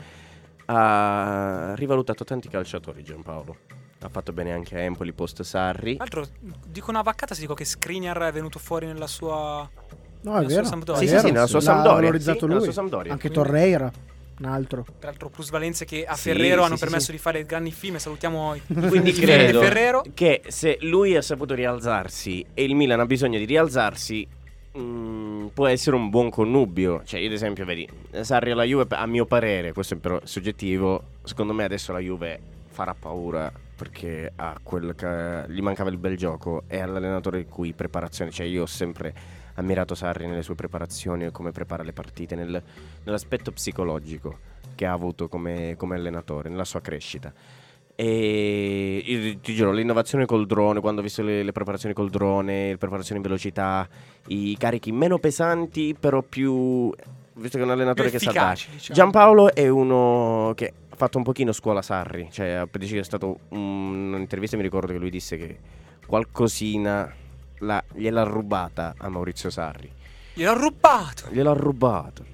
[0.65, 3.57] Ha rivalutato tanti calciatori Giampaolo.
[4.01, 5.95] Ha fatto bene anche a Empoli post Sarri.
[5.97, 6.27] Tra l'altro,
[6.67, 9.71] dico una vaccata se dico che Skriniar è venuto fuori nella sua...
[10.23, 10.65] No, è vero.
[10.65, 11.03] Sampdoria.
[11.03, 12.73] è Sì, sì, sì, nella sua Sampdoria, valorizzato sì, lui.
[12.73, 13.13] Sampdoria.
[13.13, 13.93] Anche Quindi- Torreira,
[14.39, 14.85] un altro.
[14.99, 17.13] Tra l'altro plusvalenze che a Sì, Ferrero sì, hanno sì, permesso sì.
[17.13, 17.97] di fare grandi film.
[17.97, 20.05] Salutiamo i Quindi credo Ferrero.
[20.15, 24.27] che se lui ha saputo rialzarsi e il Milan ha bisogno di rialzarsi,
[24.79, 27.03] mm, può essere un buon connubio.
[27.05, 27.89] Cioè, io ad esempio, vedi,
[28.21, 32.39] Sarri alla Juve, a mio parere, questo è però soggettivo, secondo me adesso la Juve
[32.69, 37.73] farà paura perché ha quel che gli mancava il bel gioco e all'allenatore di cui
[37.73, 39.15] preparazione, cioè io ho sempre
[39.57, 42.63] ammirato Sarri nelle sue preparazioni e come prepara le partite, nel-
[43.05, 44.39] nell'aspetto psicologico
[44.75, 47.33] che ha avuto come, come allenatore, nella sua crescita.
[47.99, 52.69] E io ti giuro, l'innovazione col drone, quando ho visto le, le preparazioni col drone,
[52.71, 53.89] le preparazioni in velocità,
[54.27, 56.93] i carichi meno pesanti, però più.
[57.39, 58.55] Visto che è un allenatore che sa dare.
[58.71, 58.95] diciamo.
[58.95, 63.39] Giampaolo è uno che ha fatto un pochino scuola Sarri, cioè dice che è stato
[63.51, 65.59] un- un'intervista, mi ricordo che lui disse che
[66.07, 67.11] qualcosina
[67.59, 69.91] la- gliel'ha rubata a Maurizio Sarri.
[70.35, 71.29] Gliel'ho rubato.
[71.31, 72.25] Gliel'ha rubato.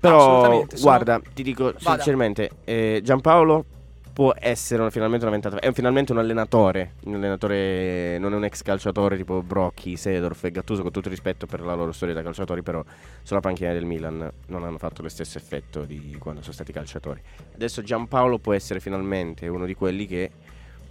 [0.00, 1.94] Però, Assolutamente, sono- guarda, ti dico Vada.
[1.96, 3.64] sinceramente, eh, Giampaolo
[4.12, 5.58] può essere una- finalmente una ventata.
[5.58, 6.94] È un- finalmente un allenatore.
[7.04, 11.14] Un allenatore, non è un ex calciatore tipo Brocchi, Sedorf e Gattuso, con tutto il
[11.14, 12.82] rispetto per la loro storia da calciatori, però
[13.22, 17.22] sulla panchina del Milan non hanno fatto lo stesso effetto di quando sono stati calciatori.
[17.54, 20.30] Adesso Giampaolo può essere finalmente uno di quelli che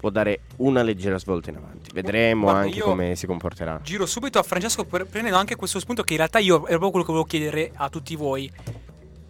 [0.01, 1.91] può dare una leggera svolta in avanti.
[1.93, 3.79] Vedremo Guarda, anche come si comporterà.
[3.83, 7.05] Giro subito a Francesco prendendo anche questo spunto che in realtà io era proprio quello
[7.05, 8.51] che volevo chiedere a tutti voi.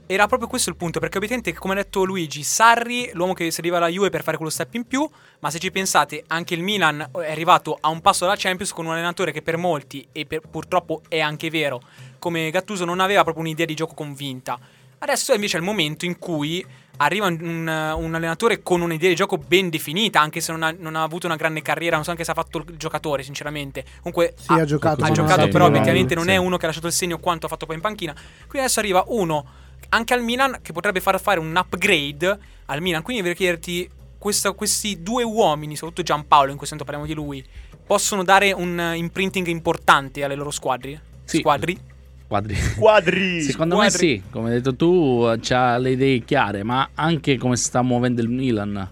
[0.05, 3.77] Era proprio questo il punto, perché ovviamente, come ha detto Luigi, Sarri, l'uomo che serviva
[3.77, 5.09] alla Juve per fare quello step in più,
[5.39, 8.85] ma se ci pensate, anche il Milan è arrivato a un passo dalla Champions con
[8.85, 11.81] un allenatore che per molti, e per- purtroppo è anche vero,
[12.19, 14.59] come Gattuso non aveva proprio un'idea di gioco convinta.
[15.03, 16.63] Adesso invece è il momento in cui
[16.97, 20.95] arriva un, un allenatore con un'idea di gioco ben definita, anche se non ha, non
[20.95, 23.83] ha avuto una grande carriera, non so anche se ha fatto il giocatore, sinceramente.
[23.97, 26.45] Comunque Sì, ha giocato, ha giocato ha però fatto obiettivamente gol, non è sì.
[26.45, 28.13] uno che ha lasciato il segno quanto ha fatto poi in panchina.
[28.13, 29.45] Quindi adesso arriva uno
[29.89, 33.01] anche al Milan che potrebbe far fare un upgrade al Milan.
[33.01, 33.89] Quindi vorrei chiederti
[34.19, 37.43] questa- questi due uomini, soprattutto Giampaolo, in questo momento parliamo di lui,
[37.83, 41.01] possono dare un eh, imprinting importante alle loro squadre?
[41.23, 41.39] Sì.
[41.39, 41.89] Squadri?
[42.31, 42.55] Quadri.
[42.77, 43.41] Quadri.
[43.43, 43.91] Secondo Quadri.
[43.91, 47.81] me sì, come hai detto tu, ha le idee chiare, ma anche come si sta
[47.81, 48.89] muovendo il Milan,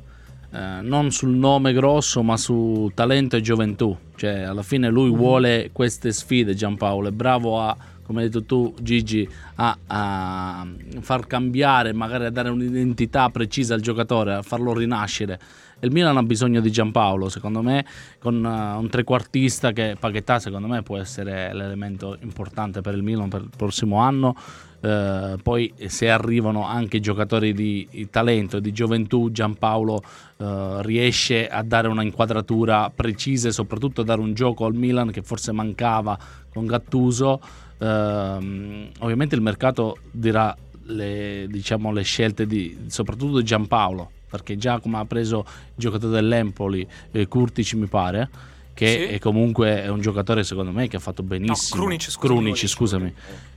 [0.51, 3.95] eh, non sul nome grosso, ma su talento e gioventù.
[4.17, 8.73] Cioè, alla fine lui vuole queste sfide, Giampaolo, è bravo a, come hai detto tu,
[8.81, 9.25] Gigi,
[9.55, 10.67] a, a
[10.99, 15.39] far cambiare, magari a dare un'identità precisa al giocatore, a farlo rinascere.
[15.81, 17.85] Il Milan ha bisogno di Giampaolo, secondo me,
[18.19, 23.29] con eh, un trequartista che Paquetà, secondo me, può essere l'elemento importante per il Milan
[23.29, 24.35] per il prossimo anno.
[24.81, 30.01] Eh, poi se arrivano anche giocatori di, di talento e di gioventù, Giampaolo
[30.37, 35.11] eh, riesce a dare una inquadratura precisa e soprattutto a dare un gioco al Milan
[35.11, 36.17] che forse mancava
[36.49, 37.39] con Gattuso.
[37.77, 40.53] Ehm, ovviamente il mercato dirà
[40.87, 46.13] le, diciamo, le scelte di, soprattutto di Giampaolo perché già come ha preso il giocatore
[46.13, 48.29] dell'Empoli eh, Kurtic mi pare
[48.73, 49.13] che Sì.
[49.15, 51.81] è comunque è un giocatore secondo me che ha fatto benissimo.
[51.81, 53.13] Krunic, scusami, Krunic, scusami.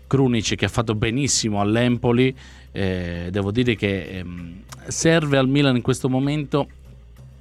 [0.06, 2.34] Krunic che ha fatto benissimo all'Empoli
[2.72, 6.68] eh, devo dire che ehm, serve al Milan in questo momento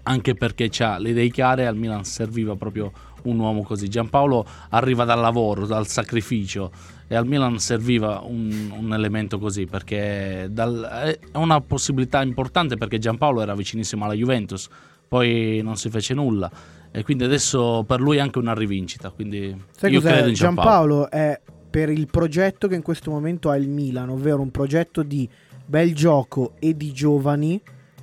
[0.04, 2.92] anche perché ha le idee chiare al Milan serviva proprio
[3.24, 3.88] un uomo così.
[3.88, 6.72] Giampaolo arriva dal lavoro dal sacrificio
[7.12, 13.00] e al Milan serviva un, un elemento così perché dal- è una possibilità importante perché
[13.00, 14.70] Giampaolo era vicinissimo alla Juventus
[15.10, 16.50] poi non si fece nulla
[16.90, 20.12] e quindi adesso per lui è anche una rivincita quindi Sai io cos'è?
[20.14, 24.10] credo in Giampaolo, Giampaolo è per il progetto che in questo momento ha il Milan,
[24.10, 25.28] ovvero un progetto di
[25.66, 27.60] bel gioco e di giovani,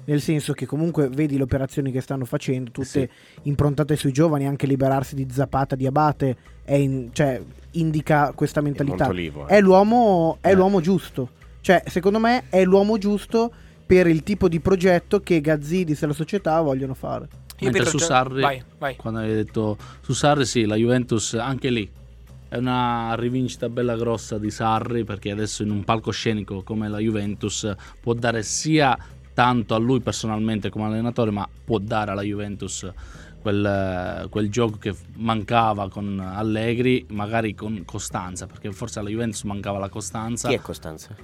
[0.08, 3.10] nel senso che comunque vedi le operazioni che stanno facendo, tutte
[3.42, 7.38] improntate sui giovani, anche liberarsi di Zapata, di Abate, è in- cioè,
[7.72, 9.04] indica questa mentalità.
[9.04, 9.56] Montolivo, eh.
[9.56, 10.54] È, l'uomo, è Eh.
[10.54, 11.28] l'uomo giusto,
[11.60, 13.52] cioè secondo me è l'uomo giusto
[13.84, 17.28] per il tipo di progetto che Gazzidis e la società vogliono fare.
[17.58, 18.96] Io Mentre su Sarri, Vai, vai.
[18.96, 21.90] quando hai detto su Sarri, sì, la Juventus anche lì
[22.48, 27.70] è una rivincita bella grossa di Sarri perché adesso in un palcoscenico come la Juventus
[28.00, 28.96] può dare sia
[29.38, 32.84] tanto a lui personalmente come allenatore, ma può dare alla Juventus
[33.40, 39.78] quel, quel gioco che mancava con Allegri, magari con costanza, perché forse alla Juventus mancava
[39.78, 40.48] la costanza.
[40.48, 41.14] Chi è Costanza?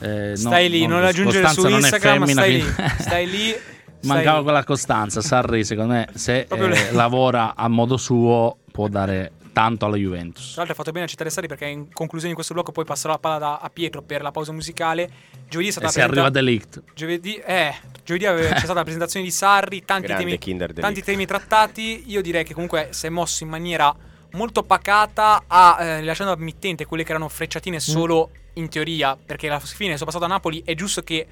[0.00, 2.64] Eh, no, Stai lì, non aggiungere Costanza su non è Instagram, femmina, stai lì.
[2.98, 3.54] Stai lì.
[4.02, 5.20] Mancava quella costanza.
[5.20, 10.52] Sarri, secondo me, se eh, lavora a modo suo, può dare tanto alla Juventus.
[10.52, 12.84] Tra l'altro hai fatto bene a citare Sarri perché in conclusione di questo blocco poi
[12.84, 15.08] passerò la palla da- a Pietro per la pausa musicale.
[15.48, 17.74] Giovedì è stata E la se arriva presenta- Delict, Giovedì, eh,
[18.04, 20.38] giovedì c'è stata la presentazione di Sarri, tanti temi,
[20.74, 22.04] tanti temi trattati.
[22.06, 23.94] Io direi che comunque si è mosso in maniera
[24.32, 29.48] molto pacata, ha, eh, rilasciando al mittente quelle che erano frecciatine solo in teoria, perché
[29.48, 31.26] alla fine sono passato a Napoli, è giusto che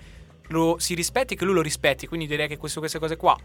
[0.49, 3.37] lo si rispetti e che lui lo rispetti, quindi direi che questo- queste cose qua...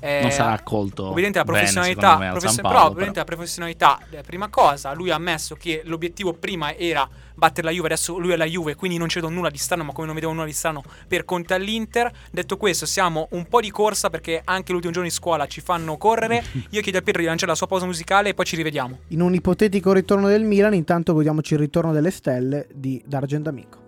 [0.00, 1.06] eh, non sarà accolto.
[1.06, 4.22] Ovviamente la bene, professionalità, secondo me, al profes- San però Paolo, ovviamente la professionalità, eh,
[4.22, 8.36] prima cosa, lui ha ammesso che l'obiettivo prima era battere la Juve, adesso lui è
[8.36, 10.82] la Juve, quindi non c'è nulla di strano, ma come non vedevo nulla di strano
[11.08, 12.10] per conto all'Inter.
[12.30, 15.96] Detto questo, siamo un po' di corsa perché anche l'ultimo giorno di scuola ci fanno
[15.96, 16.44] correre.
[16.70, 18.98] Io chiedo a Pietro di lanciare la sua pausa musicale e poi ci rivediamo.
[19.08, 23.79] In un ipotetico ritorno del Milan, intanto godiamoci il ritorno delle stelle di D'Argent Amico.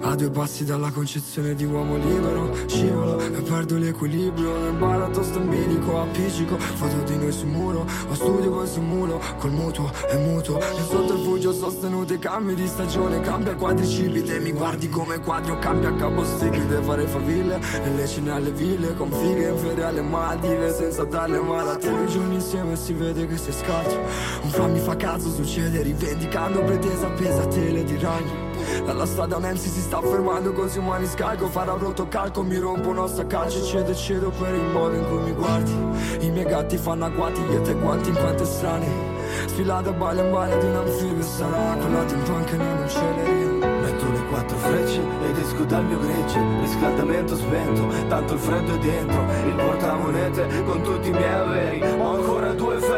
[0.00, 5.40] A due passi dalla concezione di uomo libero Scivolo e perdo l'equilibrio Nel baratto sto
[5.40, 9.92] in bilico, appiccico Foto di noi sul muro Ho studio poi sul muro Col mutuo
[10.08, 15.58] e mutuo Il sotterfugio sostenuto i cambi di stagione Cambia quadricipite Mi guardi come quadro
[15.58, 19.50] Cambia capo stipite Fare faville Nelle cene alle ville Con fighe
[19.84, 23.98] alle Maldive Senza darle malattie Due giorni insieme si vede che sei scalzo
[24.44, 28.51] Un fan mi fa cazzo succede Rivendicando pretesa appesa a tele di ragni
[28.84, 32.98] dalla strada MC si sta fermando così umani scalco Farà un rotocalco, mi rompo un
[32.98, 35.72] osso a calcio cedo e cedo per il modo in cui mi guardi.
[36.20, 39.12] I miei gatti fanno agguati, io te guanti in quante strane
[39.46, 43.32] Sfilata balia in balia di un anfibio Sarà timpan che noi non ce le
[43.80, 48.78] Metto le quattro frecce ed esco dal mio gregge Riscaldamento spento, tanto il freddo è
[48.78, 52.91] dentro Il portamonete con tutti i miei averi Ho ancora due fette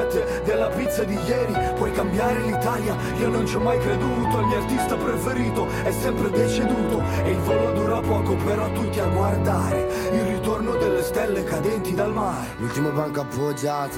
[0.65, 4.59] della pizza di ieri Puoi cambiare l'Italia, io non ci ho mai creduto Il mio
[4.59, 7.03] artista preferito è sempre deceduto.
[7.25, 9.89] E il volo dura poco però tutti a guardare.
[10.13, 12.47] Il ritorno delle stelle cadenti dal mare.
[12.59, 13.97] L'ultimo banco appoggiato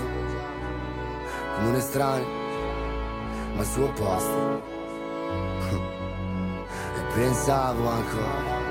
[1.57, 2.27] Come un estraneo
[3.55, 4.75] Ma al suo posto.
[6.97, 8.65] E pensavo ancora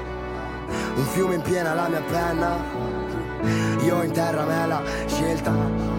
[0.96, 2.94] Un fiume in piena la mia penna.
[3.84, 5.95] Io in terra me la scelta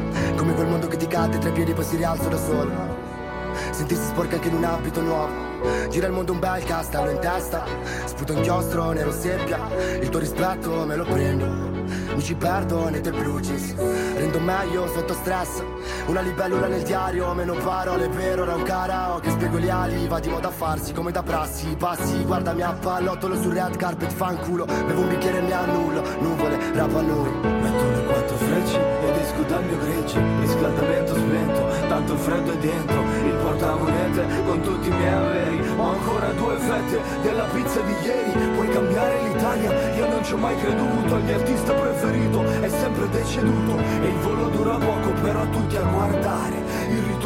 [0.47, 2.71] Come quel mondo che ti cade tra i piedi poi si rialza da solo.
[3.73, 5.33] Sentirsi sporca anche in un abito nuovo.
[5.91, 7.65] Gira il mondo un bel castello in testa.
[8.05, 9.59] Sputo inchiostro nero seppia.
[10.01, 11.47] Il tuo rispetto me lo prendo.
[12.15, 13.41] Mi ci perdo nei tuoi blue
[14.15, 15.65] Rendo meglio sotto stress.
[16.07, 20.29] Una libellula nel diario Meno parole per ora un karaoke Spiego gli ali Va di
[20.29, 21.75] moda a farsi come da prassi.
[21.77, 24.65] Passi guardami a pallottolo sul red carpet Fanculo.
[24.65, 26.05] Bevo un bicchiere e mi annullo.
[26.21, 28.96] Nuvole rap a noi Metto le quattro frecce
[29.37, 34.89] esco dal mio gregge Riscaldamento spento, tanto il freddo è dentro Il portamonete con tutti
[34.89, 35.69] i miei averi.
[35.77, 40.37] Ho ancora due fette della pizza di ieri Puoi cambiare l'Italia, io non ci ho
[40.37, 45.47] mai creduto Il mio artista preferito è sempre deceduto E il volo dura poco però
[45.51, 46.66] tutti a guardare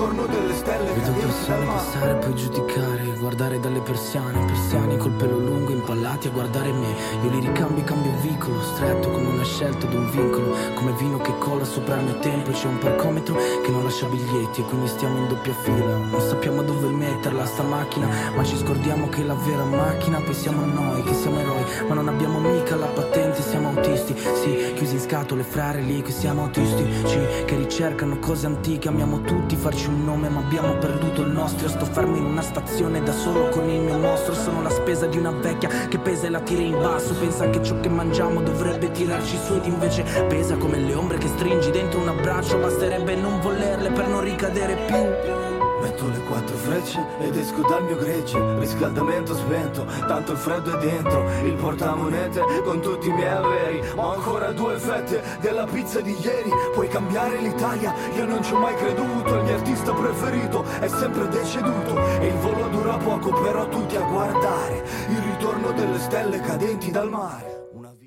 [0.01, 0.93] Il ritorno delle stelle.
[0.95, 6.73] Vedo persone passare poi giudicare Guardare dalle persiane Persiani col pelo lungo impallati a guardare
[6.73, 6.95] me.
[7.23, 11.37] Io li ricambio cambio vicolo Stretto come una scelta ed un vincolo Come vino che
[11.37, 12.51] cola sopra il mio tempo.
[12.51, 15.97] C'è un parcometro che non lascia biglietti E quindi stiamo in doppia fila.
[15.97, 20.19] Non sappiamo dove metterla sta macchina Ma ci scordiamo che la vera macchina.
[20.19, 24.17] Pensiamo a noi che siamo eroi Ma non abbiamo mica la patente Siamo autisti.
[24.17, 25.45] Sì, chiusi in scatole
[25.83, 30.75] lì che siamo autistici Che ricercano cose antiche Amiamo tutti farci un nome ma abbiamo
[30.75, 31.67] perduto il nostro.
[31.67, 34.35] Io sto fermo in una stazione da solo con il mio mostro.
[34.35, 37.15] Sono la spesa di una vecchia che pesa e la tira in basso.
[37.15, 41.29] Pensa che ciò che mangiamo dovrebbe tirarci su ed invece pesa come le ombre che
[41.29, 42.59] stringi dentro un abbraccio.
[42.59, 45.50] Basterebbe non volerle per non ricadere più
[45.81, 48.39] Metto le quattro frecce ed esco dal mio gregge.
[48.59, 51.29] Riscaldamento spento, tanto il freddo è dentro.
[51.45, 53.83] Il portamonete con tutti i miei averi.
[53.97, 56.51] Ho ancora due fette della pizza di ieri.
[56.75, 59.37] Puoi cambiare l'Italia, io non ci ho mai creduto.
[59.37, 62.21] Il mio artista preferito è sempre deceduto.
[62.21, 64.85] E il volo dura poco però tutti a guardare.
[65.09, 67.59] Il ritorno delle stelle cadenti dal mare.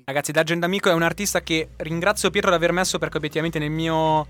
[0.06, 3.70] Ragazzi, D'Argent Amico è un artista che ringrazio Pietro di aver messo perché obiettivamente nel
[3.70, 4.26] mio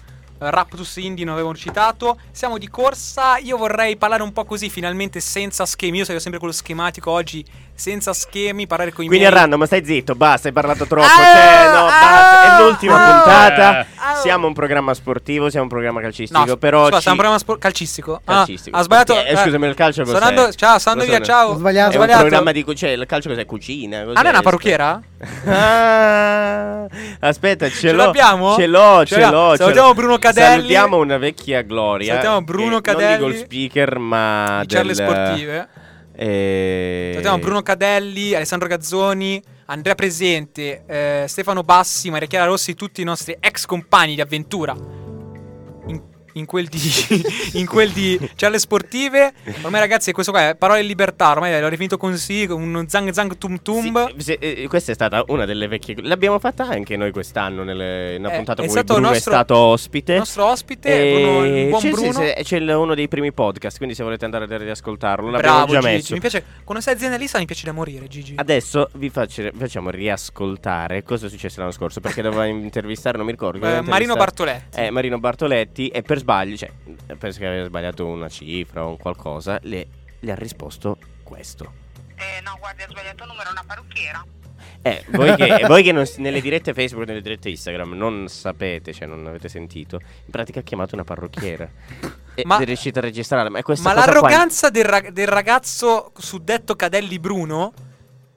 [0.50, 2.18] Raptus Indie non avevo citato.
[2.30, 3.38] Siamo di corsa.
[3.38, 5.98] Io vorrei parlare un po' così, finalmente senza schemi.
[5.98, 9.36] Io sono sempre quello schematico oggi, senza schemi, parlare con i Quindi miei.
[9.36, 11.06] a random, stai zitto, basta, hai parlato troppo.
[11.06, 12.56] Ah, cioè, no, ah, basta.
[12.58, 13.86] È l'ultima ah, puntata.
[13.96, 14.14] ah.
[14.16, 16.44] Siamo un programma sportivo, siamo un programma calcistico.
[16.44, 18.20] No, però scusa, ci- siamo un programma spor- calcistico.
[18.24, 18.76] Ah, Calcistico.
[18.76, 19.24] ha sbagliato.
[19.24, 20.14] Eh, scusami, il calcio cos'è?
[20.16, 21.50] andando- ciao, Cosa via, ciao.
[21.50, 21.92] Ho sbagliato.
[21.92, 22.20] È un sbagliato.
[22.22, 23.44] programma di cu- cioè, il calcio cos'è?
[23.44, 24.00] Cucina?
[24.00, 25.00] Ah, non è una parrucchiera?
[25.46, 26.86] Ah,
[27.20, 28.04] aspetta, ce, Ce l'ho.
[28.04, 28.54] l'abbiamo?
[28.56, 29.54] Ce l'ho, Ce ce l'ho.
[29.56, 29.94] Salutiamo.
[29.94, 30.46] Bruno Cadelli.
[30.54, 32.08] Salutiamo una vecchia gloria.
[32.12, 33.20] Salutiamo Bruno che- Cadelli.
[33.20, 35.68] Non di Goal Speaker, ma Di del- Sportive.
[36.16, 43.00] Eh, Salutiamo Bruno Cadelli, Alessandro Gazzoni, Andrea Presente, eh, Stefano Bassi, Maria Chiara Rossi, tutti
[43.00, 45.03] i nostri ex compagni di avventura.
[46.36, 46.80] In, quel di,
[47.54, 49.32] in quel di Charle Sportive.
[49.62, 51.30] Ormai, ragazzi, questo qua è parole di libertà.
[51.30, 54.08] Ormai l'ho definito così, con uno zang zang tum tum.
[54.16, 55.94] Sì, se- eh, questa è stata una delle vecchie.
[56.02, 57.62] L'abbiamo fatta anche noi quest'anno.
[57.62, 60.12] Nelle, in una Eh, puntata cui stato Bruno nostro- è stato ospite.
[60.12, 62.18] Il nostro ospite, E Bruno, il buon c'è, Bruno.
[62.42, 63.76] c'è il- uno dei primi podcast.
[63.76, 65.92] Quindi, se volete andare a riascoltarlo, l'abbiamo Bravo, già Gigi.
[65.94, 66.14] messo.
[66.14, 66.44] Mi piace.
[66.64, 68.34] Quando sei aziendalista mi piace da morire, Gigi.
[68.36, 72.00] Adesso vi faccio- facciamo riascoltare cosa è successo l'anno scorso.
[72.00, 73.64] Perché doveva intervistare, non mi ricordo.
[73.66, 74.80] Eh, Marino Bartoletti.
[74.80, 75.88] Eh, Marino Bartoletti.
[75.88, 76.70] E per sbaglio, cioè,
[77.18, 79.58] penso che aveva sbagliato una cifra o un qualcosa.
[79.62, 79.86] Le,
[80.18, 81.82] le ha risposto questo.
[82.16, 84.24] Eh, no, guardi, ha sbagliato numero, è una parrucchiera.
[84.80, 89.06] Eh, voi che, voi che non nelle dirette Facebook, nelle dirette Instagram non sapete, cioè
[89.06, 91.68] non avete sentito, in pratica ha chiamato una parrucchiera.
[92.36, 93.48] E Ma- è riuscita a registrarla.
[93.48, 97.72] Ma, questa Ma cosa qua- l'arroganza del, rag- del ragazzo suddetto Cadelli Bruno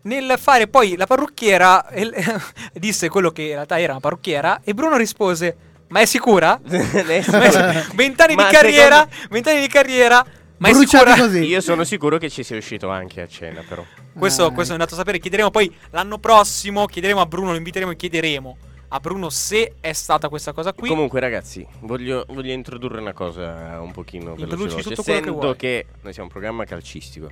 [0.04, 2.12] nel fare poi la parrucchiera e-
[2.74, 8.36] disse quello che in realtà era una parrucchiera e Bruno rispose "Ma è sicura?" Vent'anni
[8.36, 10.26] di carriera, vent'anni di carriera,
[10.58, 11.16] ma è sicura?
[11.16, 13.84] Io sono sicuro che ci sia uscito anche a cena, però.
[14.18, 15.20] Questo, questo è andato a sapere.
[15.20, 16.86] Chiederemo poi l'anno prossimo.
[16.86, 18.58] Chiederemo a Bruno, lo inviteremo e chiederemo
[18.90, 20.90] a Bruno se è stata questa cosa qui.
[20.90, 24.82] Comunque, ragazzi, voglio, voglio introdurre una cosa un pochino veloce.
[24.82, 25.56] tutto che Essendo vuoi.
[25.56, 27.32] che noi siamo un programma calcistico,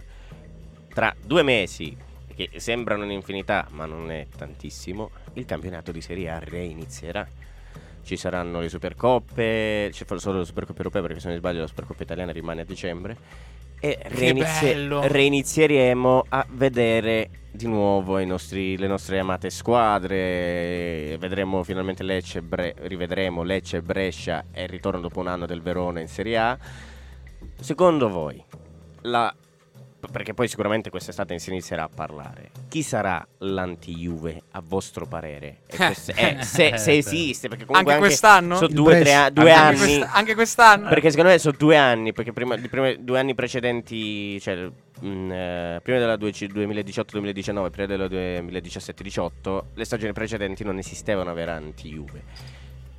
[0.93, 1.95] tra due mesi,
[2.35, 7.25] che sembrano un'infinità, ma non è tantissimo, il campionato di Serie A reinizierà.
[8.05, 12.03] Ci saranno le Supercoppe, ci solo le Supercoppe europee perché se non sbaglio la Supercoppa
[12.03, 13.17] italiana rimane a dicembre.
[13.79, 15.01] E reinizi- bello!
[15.07, 21.17] reinizieremo a vedere di nuovo i nostri- le nostre amate squadre.
[21.17, 25.99] Vedremo finalmente Lecce, Bre- rivedremo Lecce, Brescia e il ritorno dopo un anno del Verona
[25.99, 26.57] in Serie A.
[27.59, 28.41] Secondo voi,
[29.01, 29.33] la-
[30.11, 35.59] perché poi sicuramente quest'estate si inizierà a parlare, chi sarà l'anti-Juve a vostro parere?
[35.67, 38.55] E quest- eh, se, se esiste, perché comunque Anche quest'anno?
[38.55, 39.97] Sono due, tre due Anche anni.
[39.97, 40.89] quest- anche quest'anno?
[40.89, 44.69] Perché secondo me sono due anni, perché prima, i primi due anni precedenti, cioè
[45.01, 52.23] mh, eh, prima della 2018-2019, prima della 2017-18, le stagioni precedenti non esistevano avere anti-Juve.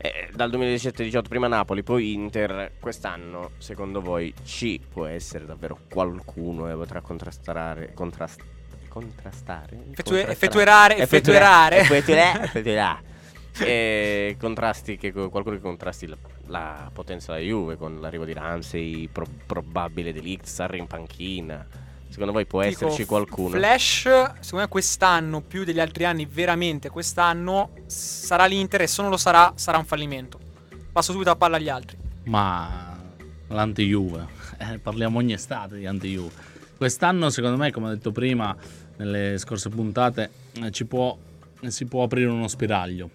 [0.07, 6.67] Eh, dal 2017-18 prima Napoli, poi Inter, quest'anno secondo voi ci può essere davvero qualcuno
[6.67, 8.43] che potrà contrastare, contrast-
[8.89, 9.79] contrastare?
[9.91, 11.79] Effettue- effettuerare- effettuerare.
[11.79, 13.15] effettuare- effettuare.
[13.59, 19.09] E contrasti che, qualcuno che contrasti la, la potenza della Juve con l'arrivo di Ramsey,
[19.09, 21.67] pro- probabile Delict, Sarri in panchina.
[22.17, 23.51] Secondo voi può Dico, esserci qualcuno?
[23.51, 24.05] Flash,
[24.41, 29.19] secondo me quest'anno, più degli altri anni, veramente quest'anno sarà l'Inter e se non lo
[29.19, 30.41] sarà, sarà un fallimento.
[30.93, 31.99] Passo subito la palla agli altri.
[32.25, 32.99] Ma
[33.49, 36.31] l'anti-Juve, eh, parliamo ogni estate di anti-Juve.
[36.79, 38.57] Quest'anno, secondo me, come ho detto prima
[38.97, 41.15] nelle scorse puntate, eh, ci può,
[41.67, 43.11] si può aprire uno spiraglio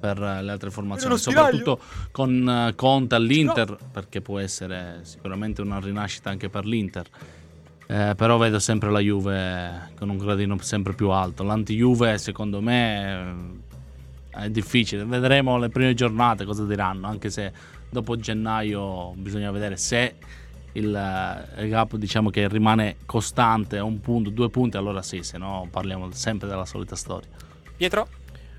[0.00, 1.80] per eh, le altre formazioni, soprattutto
[2.10, 7.36] con eh, Conte all'Inter, perché può essere sicuramente una rinascita anche per l'Inter.
[7.90, 11.42] Eh, però vedo sempre la Juve con un gradino sempre più alto.
[11.42, 13.60] L'anti-Juve, secondo me,
[14.30, 15.06] eh, è difficile.
[15.06, 17.50] Vedremo le prime giornate cosa diranno, anche se
[17.88, 20.16] dopo gennaio bisogna vedere se
[20.72, 25.22] il, eh, il gap diciamo che rimane costante a un punto, due punti, allora sì,
[25.22, 27.30] se no parliamo sempre della solita storia.
[27.74, 28.06] Pietro?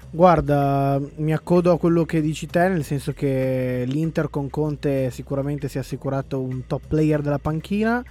[0.10, 5.68] Guarda, mi accodo a quello che dici te, nel senso che l'Inter con Conte sicuramente
[5.68, 8.04] si è assicurato un top player della panchina,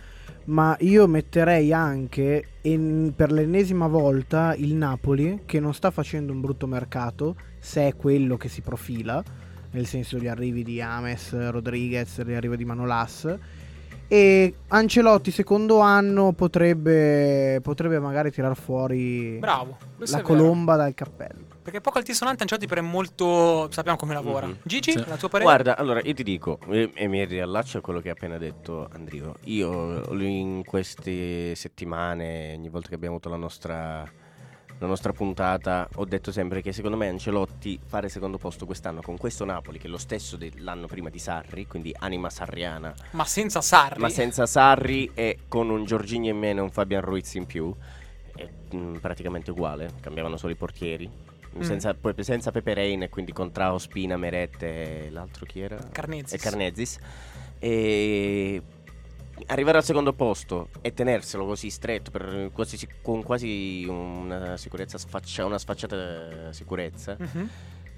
[0.49, 6.41] ma io metterei anche in- per l'ennesima volta il Napoli, che non sta facendo un
[6.41, 9.23] brutto mercato, se è quello che si profila,
[9.71, 13.37] nel senso gli arrivi di Ames, Rodriguez, l'arrivo di Manolas.
[14.11, 20.23] E Ancelotti secondo anno potrebbe, potrebbe magari tirar fuori Bravo, la vero.
[20.23, 21.48] colomba dal cappello.
[21.69, 23.71] Perché poco altisonante Ancelotti però è molto...
[23.71, 24.47] sappiamo come lavora.
[24.47, 24.61] Mhm.
[24.63, 25.05] Gigi, Sì.
[25.07, 25.51] la tua parere?
[25.51, 28.89] Guarda, allora io ti dico, e, e mi riallaccio a quello che ha appena detto
[28.91, 29.35] Andrio.
[29.45, 34.03] Io in queste settimane, ogni volta che abbiamo avuto la nostra,
[34.79, 39.19] la nostra puntata, ho detto sempre che secondo me Ancelotti fare secondo posto quest'anno con
[39.19, 43.61] questo Napoli, che è lo stesso dell'anno prima di Sarri, quindi anima sarriana, Ma senza
[43.61, 44.01] Sarri.
[44.01, 47.75] ma senza Sarri e con un Giorginio in meno e un Fabian Ruiz in più,
[48.35, 51.27] è mm, praticamente uguale, cambiavano solo i portieri.
[51.57, 51.61] Mm.
[51.63, 55.77] Senza, senza Pepe Reina e quindi con Trao, Spina, Merette e l'altro chi era?
[55.91, 56.33] Carnezis.
[56.35, 56.99] E Carnezis.
[57.59, 58.63] E
[59.47, 65.45] arrivare al secondo posto e tenerselo così stretto per quasi, con quasi una sicurezza sfaccia-
[65.45, 67.49] una sfacciata sicurezza Mhm.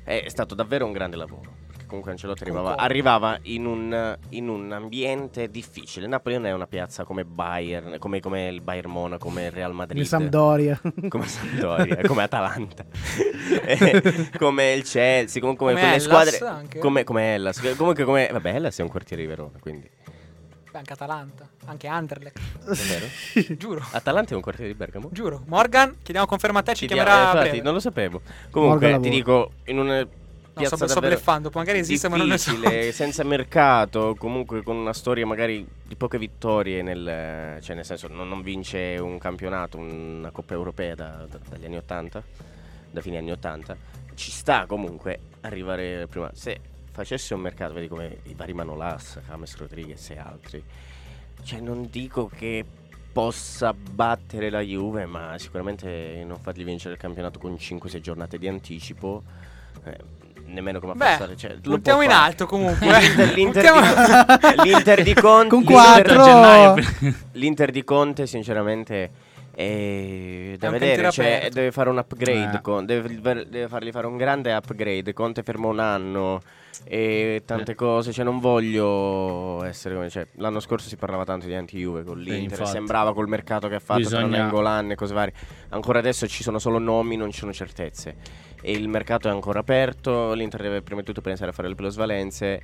[0.04, 1.68] è stato davvero un grande lavoro.
[1.90, 6.06] Comunque Ancelotti arrivava, arrivava in, un, in un ambiente difficile.
[6.06, 9.74] Napoli non è una piazza come Bayern, come, come il Bayern Monaco, come il Real
[9.74, 9.98] Madrid.
[10.00, 10.80] Il Sampdoria.
[11.08, 12.84] Come Sampdoria, come Atalanta,
[13.66, 16.56] Eh, come il Chelsea, comunque come, Come quelle Hellas squadre.
[16.60, 16.78] anche.
[16.78, 17.74] Come, come Hellas.
[17.76, 18.28] Comunque come.
[18.30, 19.90] Vabbè, Hellas è un quartiere di Verona, quindi.
[20.70, 22.38] Beh, anche Atalanta, anche Anderlecht.
[22.64, 23.06] Davvero?
[23.58, 23.84] Giuro.
[23.90, 25.08] Atalanta è un quartiere di Bergamo?
[25.10, 25.42] Giuro.
[25.46, 27.64] Morgan, chiediamo conferma a te, ci Chiediamo- chiamerà eh, a infatti, breve.
[27.64, 28.20] non lo sapevo.
[28.52, 30.06] Comunque, ti dico, in una
[30.52, 32.52] piazza sto- sto davvero bluffando, magari esiste, ma non ne so.
[32.92, 38.28] senza mercato, comunque con una storia magari di poche vittorie nel, cioè nel senso non,
[38.28, 42.22] non vince un campionato, una Coppa Europea da- da- dagli anni 80,
[42.90, 43.76] da fine anni 80,
[44.14, 46.30] ci sta comunque arrivare prima.
[46.34, 46.60] Se
[46.92, 50.62] facesse un mercato, vedi come i vari Manolas, James Rodriguez e altri,
[51.42, 52.64] cioè non dico che
[53.12, 58.46] possa battere la Juve, ma sicuramente non fargli vincere il campionato con 5-6 giornate di
[58.48, 59.22] anticipo.
[59.84, 59.96] eh,
[60.52, 61.36] nemmeno come Beh, passare.
[61.36, 62.86] Cioè, lo puntiamo in alto comunque.
[63.34, 63.72] L'Inter,
[64.62, 66.84] di, l'Inter di Conte Con l'Inter- quattro.
[67.32, 69.10] l'Inter di Conte sinceramente
[69.54, 71.54] E da vedere, cioè, aperto.
[71.54, 72.60] deve fare un upgrade, Eh.
[72.60, 75.12] con- deve, deve fargli fare un grande upgrade.
[75.12, 76.40] Conte ferma un anno
[76.84, 78.12] e tante cose.
[78.12, 80.08] Cioè, non voglio essere come.
[80.08, 82.42] Cioè, l'anno scorso si parlava tanto di anti-Juve con l'Inter.
[82.58, 82.70] infatti.
[82.70, 85.34] sembrava col mercato che ha fatto tra Bisogna- Nangolan e cose varie.
[85.70, 88.16] Ancora adesso ci sono solo nomi, non ci sono certezze.
[88.62, 90.32] E il mercato è ancora aperto.
[90.32, 92.62] L'Inter deve prima di tutto pensare a fare le plusvalenze.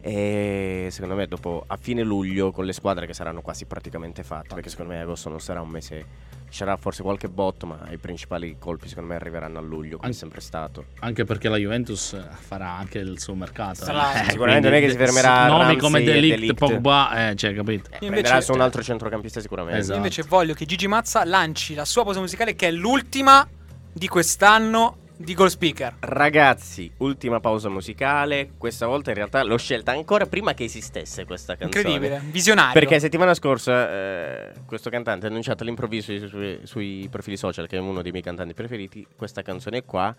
[0.00, 4.54] E secondo me dopo a fine luglio con le squadre che saranno quasi praticamente fatte
[4.54, 7.98] perché secondo me agosto non sarà un mese ci sarà forse qualche botto ma i
[7.98, 12.14] principali colpi secondo me arriveranno a luglio come è sempre stato Anche perché la Juventus
[12.14, 13.84] eh, farà anche il suo mercato.
[13.84, 16.54] Sarà- Eh, sicuramente quindi non è che si fermerà Nomi Ramsey come Delict, De Ligt.
[16.58, 17.90] Pogba, eh, cioè, capito?
[17.90, 19.98] Io prenderà invece, su un altro centrocampista sicuramente Esatto.
[19.98, 23.46] io invece voglio che Gigi Mazza lanci la sua pausa musicale che è l'ultima
[23.92, 25.96] di quest'anno di Goal Speaker.
[25.98, 28.52] Ragazzi, ultima pausa musicale.
[28.56, 31.88] Questa volta in realtà l'ho scelta ancora prima che esistesse questa canzone.
[31.88, 32.72] Incredibile, visionario.
[32.72, 37.76] Perché settimana scorsa eh, questo cantante ha annunciato all'improvviso sui, sui- sui profili social, che
[37.76, 40.14] è uno dei miei cantanti preferiti, questa canzone qua,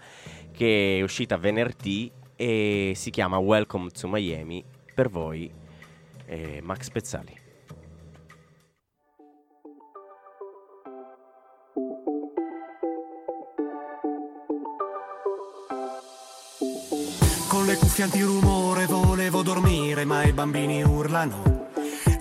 [0.52, 4.64] che è uscita venerdì e si chiama Welcome to Miami.
[4.94, 5.50] Per voi,
[6.26, 7.39] eh, Max Pezzali.
[17.60, 21.68] Con le cuffie antirumore volevo dormire, ma i bambini urlano.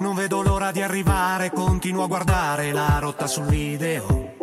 [0.01, 4.35] Non vedo l'ora di arrivare, continuo a guardare la rotta sul video.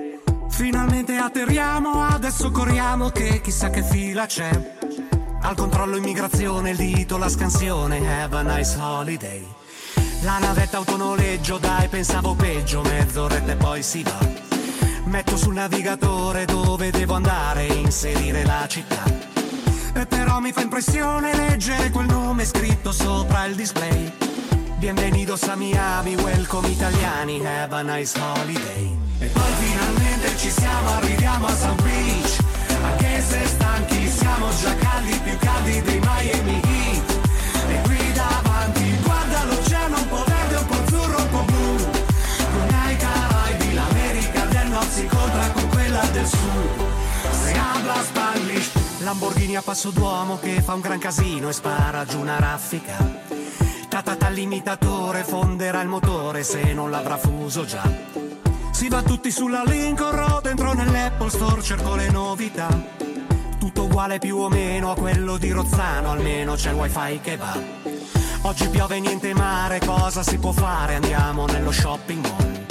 [0.48, 4.50] Finalmente atterriamo, adesso corriamo che chissà che fila c'è.
[5.42, 9.46] Al controllo immigrazione, il dito, la scansione, have a nice holiday.
[10.22, 14.18] La navetta autonoleggio, dai, pensavo peggio, mezz'oretta e poi si va.
[15.04, 19.15] Metto sul navigatore dove devo andare, inserire la città.
[19.98, 24.12] E però mi fa impressione leggere quel nome scritto sopra il display.
[24.78, 28.98] Bienvenidos a Miami, welcome italiani, have a nice holiday.
[29.20, 32.38] E poi finalmente ci siamo, arriviamo a South Beach.
[32.84, 37.20] Anche se stanchi siamo già caldi, più caldi dei Miami Heat.
[37.70, 41.78] E qui davanti guarda l'oceano un po' verde, un po' azzurro, un po' blu.
[42.52, 46.85] Con ai Caraibi l'America del Nord si incontra con quella del Sud.
[49.06, 53.22] Lamborghini a passo d'uomo che fa un gran casino e spara giù una raffica.
[53.88, 57.88] Tatata all'imitatore fonderà il motore se non l'avrà fuso già.
[58.72, 62.68] Si va tutti sulla Lincoln Road, entro nell'Apple Store, cerco le novità.
[63.60, 67.56] Tutto uguale più o meno a quello di Rozzano, almeno c'è il wifi che va.
[68.42, 70.96] Oggi piove niente mare, cosa si può fare?
[70.96, 72.66] Andiamo nello shopping mall.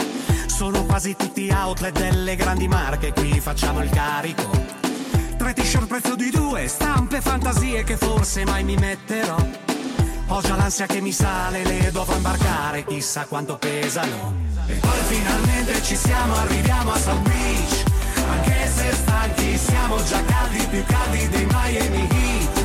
[0.47, 4.84] Sono quasi tutti outlet delle grandi marche, qui facciamo il carico.
[5.45, 9.37] Tre t-shirt prezzo di due, stampe fantasie che forse mai mi metterò.
[10.29, 14.33] Ho già l'ansia che mi sale, le dovrò imbarcare, chissà quanto pesano.
[14.67, 17.85] E poi finalmente ci siamo, arriviamo a South Beach.
[18.27, 22.65] Anche se stanchi, siamo già caldi, più caldi dei Miami Heat.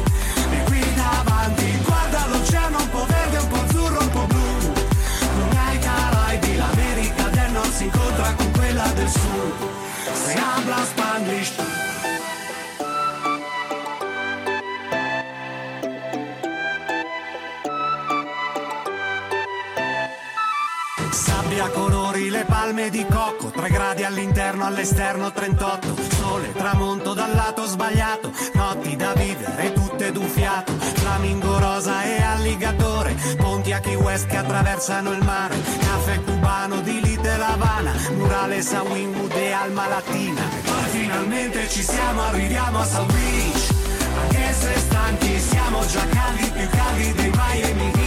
[0.49, 4.71] E qui davanti, guarda l'oceano un po' verde, un po' azzurro, un po' blu.
[5.19, 9.67] Con ai Caraibi, l'America del Nord si incontra con quella del Sud.
[10.13, 11.68] Se habla Spanglish.
[22.69, 29.13] Palme di cocco, 3 gradi all'interno, all'esterno 38, sole, tramonto dal lato sbagliato, notti da
[29.13, 35.23] vivere tutte d'un fiato, flamingo rosa e alligatore, ponti a Key West che attraversano il
[35.23, 41.67] mare, caffè cubano di Little Havana, murales a Wingwood e Alma Latina, e poi finalmente
[41.69, 43.73] ci siamo, arriviamo a South Beach,
[44.21, 47.98] anche se stanchi siamo già caldi, più caldi dei Miami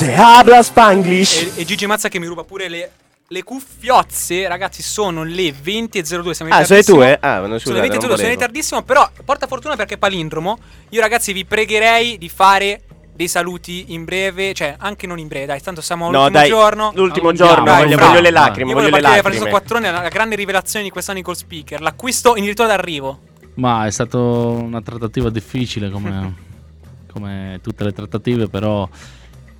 [0.00, 1.42] Se habla Spanglish.
[1.56, 2.90] E, e Gigi Mazza che mi ruba pure le,
[3.28, 4.48] le cuffiozze.
[4.48, 6.30] Ragazzi, sono le 20.02.
[6.30, 7.18] Siamo in Ah, sono tue?
[7.20, 8.82] Ah, non Sono le 20.02, non sono in ritardissimo.
[8.82, 10.58] Però porta fortuna perché è palindromo.
[10.88, 12.80] Io, ragazzi, vi pregherei di fare
[13.14, 14.54] dei saluti in breve.
[14.54, 15.60] Cioè, anche non in breve, dai.
[15.60, 16.92] Tanto siamo No, all'ultimo dai, giorno.
[16.94, 17.76] l'ultimo Dai, giorno, Fra.
[17.76, 19.50] voglio- voglio le lacrime, Io voglio le da Francesco lacrime.
[19.50, 21.82] Quattrone, la grande rivelazione di quest'anno in call speaker.
[21.82, 23.20] L'acquisto in dirittura d'arrivo.
[23.56, 26.34] Ma è stata una trattativa difficile come,
[27.12, 28.88] come tutte le trattative, però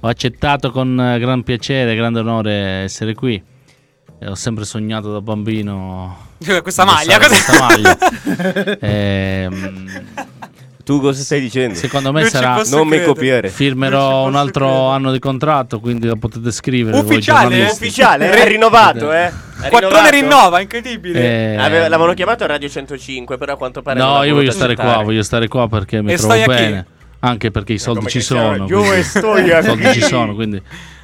[0.01, 2.53] ho accettato con eh, gran piacere, grande onore
[2.85, 3.43] essere qui.
[4.19, 6.29] e ho sempre sognato da bambino
[6.63, 7.99] Questa maglia, questa maglia.
[8.81, 9.91] Ehm,
[10.83, 11.75] Tu cosa stai dicendo?
[11.75, 12.55] Secondo me Non sarà.
[12.71, 13.05] Non mi credere.
[13.05, 13.49] copiare.
[13.51, 16.99] Firmerò un altro anno di contratto, quindi lo potete scrivere.
[16.99, 17.65] Ufficiale?
[17.65, 18.31] Ufficiale?
[18.31, 19.31] È rinnovato, eh?
[19.69, 21.53] Quattrone rinnova, incredibile.
[21.53, 24.51] Eh, Aveva- l'avevano chiamato a Radio 105, però a quanto pare non No, io voglio
[24.51, 25.05] stare qua, accettare.
[25.05, 26.85] voglio stare qua perché mi E trovo a chi?
[27.21, 28.67] Anche perché i soldi ci sono.
[28.67, 30.63] io quindi- sto I soldi ci sono, quindi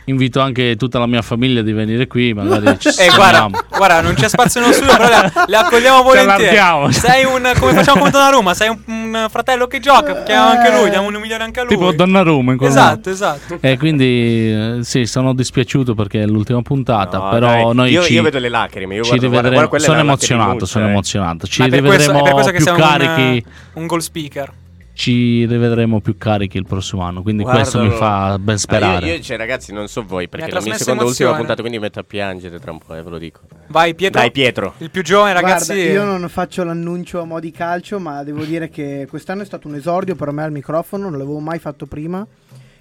[0.08, 4.14] invito anche tutta la mia famiglia di venire qui, magari ci Eh, guarda, guarda, non
[4.14, 6.92] c'è spazio nello studio, però le, le accogliamo volentieri.
[6.92, 10.90] Sei un, come facciamo con Donnarumma, sei un, un fratello che gioca, chiama anche lui,
[10.90, 11.74] diamo un milione anche a lui.
[11.74, 13.10] Tipo Donnarumma in quel Esatto, modo.
[13.10, 13.58] esatto.
[13.60, 14.04] E quindi
[14.52, 18.22] eh, sì, sono dispiaciuto perché è l'ultima puntata, No, però dai, noi io, ci, io
[18.22, 18.94] vedo le lacrime.
[18.94, 19.68] Io ci guardo, guarda, rivedremo.
[19.68, 20.90] guarda, sono emozionato, sono eh.
[20.90, 21.46] emozionato.
[21.48, 23.36] Ci rivedremo questo che più un, carichi.
[23.38, 23.44] eh,
[23.74, 24.52] un goal speaker.
[24.96, 29.06] Ci rivedremo più carichi il prossimo anno, quindi questo mi fa ben Ah, sperare.
[29.06, 31.36] io, io, cioè, ragazzi, non so voi perché Mi ha la mia seconda ultima emozione.
[31.36, 33.40] puntata, quindi mi metto a piangere tra un po', eh, ve lo dico.
[33.66, 34.20] Vai Pietro.
[34.20, 34.72] Dai, Pietro.
[34.78, 35.74] Il più giovane ragazzi.
[35.74, 39.44] Guarda, io non faccio l'annuncio a mo' di calcio, ma devo dire che quest'anno è
[39.44, 42.26] stato un esordio per me al microfono, non l'avevo mai fatto prima.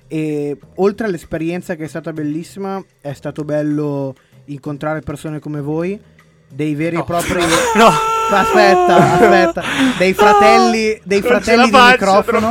[0.08, 6.00] E oltre all'esperienza che è stata bellissima, è stato bello incontrare persone come voi,
[6.48, 7.42] dei veri e propri.
[7.76, 8.15] No.
[8.30, 9.64] Aspetta, aspetta.
[9.98, 11.92] Dei fratelli, dei Non ce fratelli la di faccio,
[12.24, 12.50] microfono.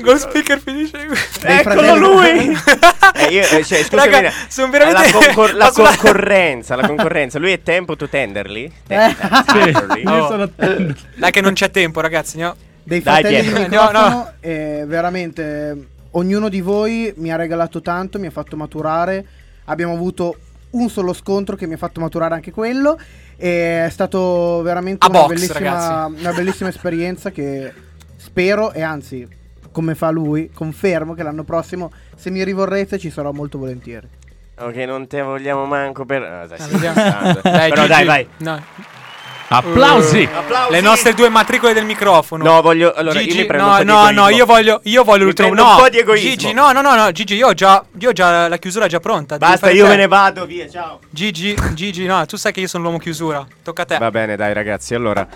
[0.00, 1.16] Goal speaker finisce qui.
[1.42, 2.00] Dei Eccolo fratelli-
[2.46, 2.58] lui!
[3.14, 7.38] Eh, io, eh, cioè, scusami, Raga, sono veramente- la, concor- la concorrenza, la concorrenza.
[7.38, 8.70] Lui è tempo to tenderly?
[8.86, 10.06] Ten- tenderly?
[10.06, 10.50] Oh.
[11.16, 12.54] Dai che non c'è tempo ragazzi, no?
[12.82, 14.32] dei Dai, fratelli microfono No, no.
[14.40, 19.24] e veramente ognuno di voi mi ha regalato tanto, mi ha fatto maturare.
[19.66, 20.36] Abbiamo avuto
[20.70, 22.98] un solo scontro che mi ha fatto maturare anche quello
[23.36, 27.72] e è stato veramente una, box, bellissima, una bellissima esperienza che
[28.16, 29.26] spero e anzi
[29.72, 34.08] come fa lui confermo che l'anno prossimo se mi rivorrete ci sarò molto volentieri.
[34.58, 36.22] Ok, non te vogliamo manco per...
[36.22, 36.94] ah, dai, Ah, vediamo.
[37.00, 37.40] scherzando.
[37.42, 38.28] Dai, Però dai, vai.
[38.38, 38.62] No.
[39.52, 40.28] Applausi!
[40.32, 40.72] Applausi.
[40.72, 42.44] Le nostre due matricole del microfono.
[42.44, 42.92] No, voglio...
[42.92, 45.52] Allora, Gigi, io mi prendo no, un no, no, io voglio, io voglio l'ultimo.
[45.52, 46.30] No, un po' di egoismo.
[46.30, 48.88] Gigi, no, no, no, no, Gigi, io ho già, io ho già la chiusura è
[48.88, 49.38] già pronta.
[49.38, 49.90] Basta, io te.
[49.90, 51.00] me ne vado, via, ciao.
[51.10, 53.44] Gigi, Gigi, no, tu sai che io sono l'uomo chiusura.
[53.64, 53.98] Tocca a te.
[53.98, 55.26] Va bene, dai ragazzi, allora...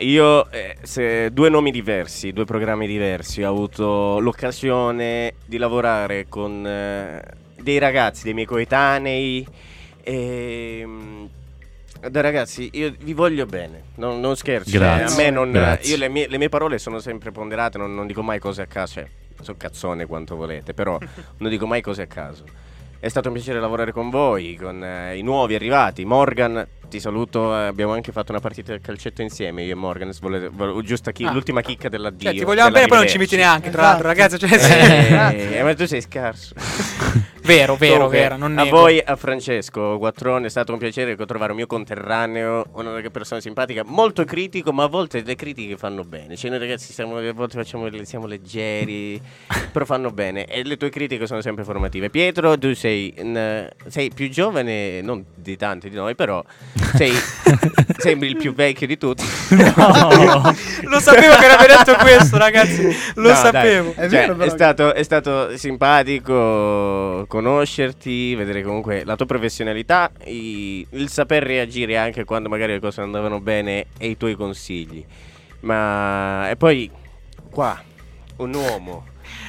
[0.00, 6.66] Io, eh, se- due nomi diversi, due programmi diversi, ho avuto l'occasione di lavorare con
[6.66, 7.22] eh,
[7.58, 9.46] dei ragazzi, dei miei coetanei.
[10.02, 10.86] E,
[12.08, 14.70] dai ragazzi, io vi voglio bene, non, non scherzo.
[14.70, 15.92] cioè, Grazie, a me non, grazie.
[15.94, 18.66] io le mie, le mie parole sono sempre ponderate, non, non dico mai cose a
[18.66, 18.94] caso.
[18.94, 19.08] Cioè,
[19.42, 20.98] so cazzone quanto volete, però
[21.38, 22.44] non dico mai cose a caso.
[22.98, 26.04] È stato un piacere lavorare con voi, con eh, i nuovi arrivati.
[26.04, 27.54] Morgan, ti saluto.
[27.54, 29.62] eh, abbiamo anche fatto una partita del calcetto insieme.
[29.64, 30.12] Io e Morgan.
[30.12, 31.32] se volete- vol- giusta chi- Ah.
[31.32, 32.30] l'ultima chicca dell'addio.
[32.30, 34.38] Cioè, ti vogliamo bene, poi non ci inviti neanche, tra l'altro, ragazzi.
[34.38, 34.72] Cioè, sì.
[34.72, 36.54] Eh, eh, ma tu sei scarso.
[37.46, 38.36] Vero, vero, Comunque, vero.
[38.36, 38.76] Non a nego.
[38.76, 43.84] voi, a Francesco Quattrone, è stato un piacere trovare un mio conterraneo, una persona simpatica,
[43.86, 46.34] molto critico, ma a volte le critiche fanno bene.
[46.34, 49.20] Cioè, noi ragazzi siamo, a volte facciamo, siamo leggeri,
[49.70, 50.46] però fanno bene.
[50.46, 52.10] E le tue critiche sono sempre formative.
[52.10, 56.42] Pietro, tu sei, n- sei più giovane, non di tanti di noi, però
[56.96, 57.12] sei,
[57.98, 59.24] sembri il più vecchio di tutti.
[59.48, 62.96] Lo sapevo che avrebbe detto questo, ragazzi.
[63.14, 63.94] Lo No, sapevo.
[63.94, 71.42] Cioè, è, stato, è stato simpatico conoscerti, vedere comunque la tua professionalità, i- il saper
[71.42, 75.04] reagire anche quando magari le cose non andavano bene e i tuoi consigli.
[75.60, 76.90] Ma e poi
[77.50, 77.80] qua
[78.36, 79.06] un uomo.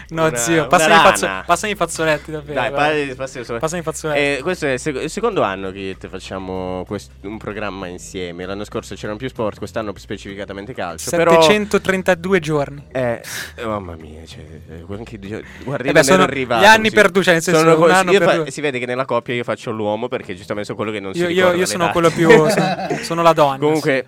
[0.10, 2.54] No, una- zio, passami, fazzo- passami i fazzoletti, davvero.
[2.60, 2.88] Dai, guarda.
[2.88, 3.60] parli- passi- insomma.
[3.60, 4.20] Passami i fazzoletti.
[4.20, 8.46] Eh, questo è il, sec- il secondo anno che te facciamo quest- un programma insieme.
[8.46, 11.10] L'anno scorso c'erano più sport, quest'anno specificatamente calcio.
[11.10, 12.84] Però 732 giorni.
[12.92, 13.22] eh,
[13.56, 15.18] eh, mamma mia, cioè, eh, anche
[15.64, 17.84] guarda, Eh io beh, non sono arrivato gli anni per due, cioè, nel senso, Sono
[17.84, 18.52] un anno io per fa- due.
[18.52, 21.20] Si vede che nella coppia io faccio l'uomo perché giustamente sono quello che non si
[21.20, 21.92] Io, io, ricorda io le sono date.
[21.94, 22.30] quello più.
[22.50, 23.58] sono, sono la donna.
[23.58, 24.06] Comunque,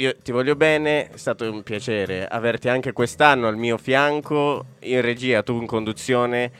[0.00, 5.02] io ti voglio bene, è stato un piacere averti anche quest'anno al mio fianco, in
[5.02, 6.50] regia, tu in conduzione.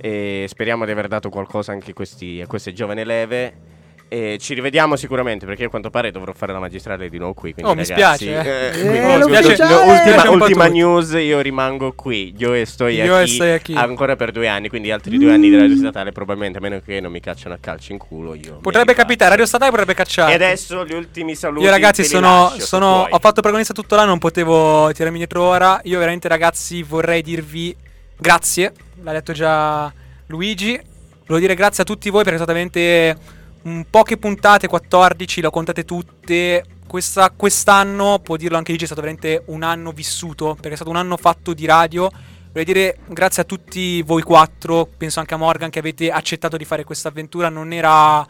[0.00, 3.73] E speriamo di aver dato qualcosa anche questi- a queste giovani leve.
[4.14, 7.52] E ci rivediamo sicuramente perché a quanto pare dovrò fare la magistrale di nuovo qui.
[7.52, 8.80] Quindi Oh, mi ragazzi, spiace, eh.
[8.80, 9.74] Eh, mi ufficiale!
[9.74, 12.32] ultima, ultima news, io rimango qui.
[12.38, 13.74] Io e sto chi?
[13.74, 17.00] ancora per due anni, quindi altri due anni di radio statale probabilmente, a meno che
[17.00, 18.34] non mi cacciano a calcio in culo.
[18.36, 20.30] Io Potrebbe capitare, Radio Statale potrebbe cacciare.
[20.30, 21.64] E adesso gli ultimi saluti.
[21.64, 25.80] Io ragazzi sono, lascio, sono- ho fatto protagonista tutto l'anno, non potevo tirarmi dietro ora.
[25.84, 27.74] Io veramente ragazzi vorrei dirvi
[28.16, 29.92] grazie, l'ha detto già
[30.26, 30.80] Luigi.
[31.26, 33.42] Volevo dire grazie a tutti voi perché sono state veramente
[33.88, 36.64] poche puntate, 14, le ho contate tutte.
[36.86, 40.90] Questa- quest'anno, può dirlo anche Luigi, è stato veramente un anno vissuto, perché è stato
[40.90, 42.10] un anno fatto di radio.
[42.48, 46.64] Vorrei dire grazie a tutti voi quattro, penso anche a Morgan che avete accettato di
[46.64, 48.24] fare questa avventura, non era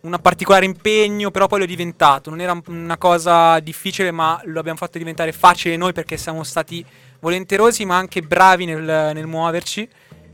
[0.00, 2.30] un particolare impegno, però poi è diventato.
[2.30, 6.84] Non era una cosa difficile, ma lo abbiamo fatto diventare facile noi perché siamo stati
[7.20, 9.82] volenterosi, ma anche bravi nel, nel muoverci.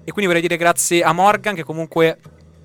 [0.05, 2.19] E quindi vorrei dire grazie a Morgan, che comunque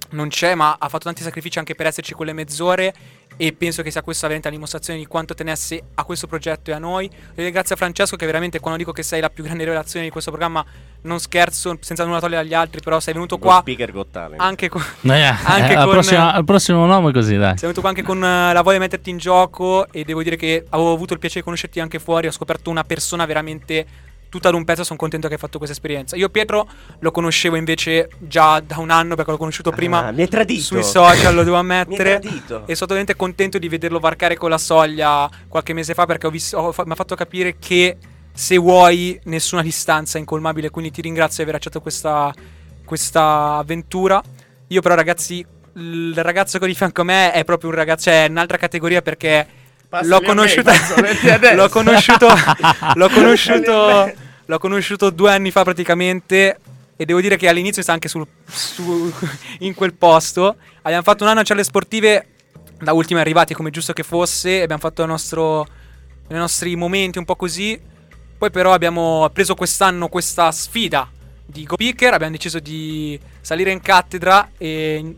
[0.10, 2.94] non c'è, ma ha fatto tanti sacrifici anche per esserci quelle mezz'ore.
[3.40, 6.74] E penso che sia questa veramente la dimostrazione di quanto tenesse a questo progetto e
[6.74, 7.08] a noi.
[7.36, 10.12] E grazie a Francesco, che veramente quando dico che sei la più grande rivelazione di
[10.12, 10.66] questo programma,
[11.02, 13.60] non scherzo, senza nulla togliere agli altri, però sei venuto qua.
[13.60, 14.42] Speaker Got Talent.
[14.42, 14.82] Anche con.
[14.82, 17.52] Eh, anche eh, al, con- prossimo, al prossimo nome così, dai.
[17.52, 20.36] sei venuto qua anche con eh, la voglia di metterti in gioco e devo dire
[20.36, 23.86] che avevo avuto il piacere di conoscerti anche fuori, ho scoperto una persona veramente
[24.30, 26.16] tutta ad un pezzo, sono contento che hai fatto questa esperienza.
[26.16, 26.68] Io Pietro
[27.00, 30.62] lo conoscevo invece già da un anno perché l'ho conosciuto prima Ah, mi hai tradito.
[30.64, 32.20] sui social, lo devo Mi hai ammettere.
[32.20, 32.56] tradito.
[32.66, 36.40] e sono veramente contento di vederlo varcare con la soglia qualche mese fa perché mi
[36.58, 37.98] ha fatto capire che
[38.34, 42.32] se vuoi nessuna distanza è incolmabile, quindi ti ringrazio di aver accettato questa,
[42.86, 44.22] questa avventura.
[44.68, 48.04] Io però ragazzi, il ragazzo che ho di fianco a me è proprio un ragazzo,
[48.10, 49.48] cioè è un'altra categoria perché
[49.90, 50.22] l'ho
[50.94, 52.28] a me, l'ho conosciuto,
[52.96, 54.12] l'ho conosciuto,
[54.46, 56.60] l'ho conosciuto due anni fa praticamente
[57.00, 59.14] e devo dire che all'inizio sta anche sul, su-
[59.60, 60.56] in quel posto.
[60.82, 62.28] Abbiamo fatto un anno a celle sportive,
[62.80, 65.68] da ultimi arrivati come giusto che fosse, abbiamo fatto il nostro,
[66.30, 67.80] i nostri momenti un po' così.
[68.38, 71.10] Poi però abbiamo preso quest'anno questa sfida
[71.46, 75.16] di Go Picker, abbiamo deciso di salire in cattedra e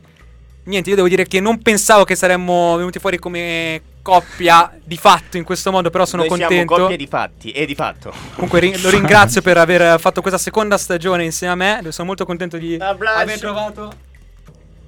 [0.63, 5.37] niente, io devo dire che non pensavo che saremmo venuti fuori come coppia di fatto
[5.37, 6.55] in questo modo, però sono Noi contento.
[6.55, 8.11] siamo coppie di fatti e di fatto.
[8.33, 11.91] Comunque ri- lo ringrazio per aver fatto questa seconda stagione insieme a me.
[11.91, 13.93] Sono molto contento di aver trovato,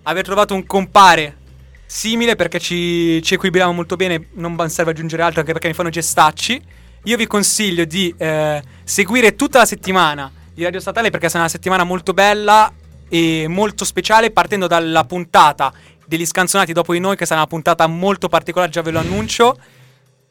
[0.03, 1.37] aver trovato un compare
[1.85, 4.27] simile perché ci, ci equilibriamo molto bene.
[4.33, 6.61] Non serve aggiungere altro anche perché mi fanno gestacci.
[7.03, 11.49] Io vi consiglio di eh, seguire tutta la settimana di Radio Statale perché sarà una
[11.49, 12.71] settimana molto bella
[13.09, 15.73] e molto speciale partendo dalla puntata
[16.11, 19.57] degli scanzonati dopo di noi che sarà una puntata molto particolare, già ve lo annuncio.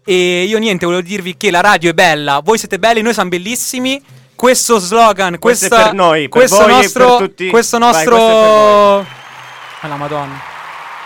[0.05, 3.31] E io niente, volevo dirvi che la radio è bella, voi siete belli, noi siamo
[3.31, 4.03] bellissimi.
[4.35, 7.49] Questo slogan, Questo è per noi, per questo nostro, tutti.
[7.49, 9.07] questo Vai, nostro, questo
[9.81, 10.41] alla Madonna.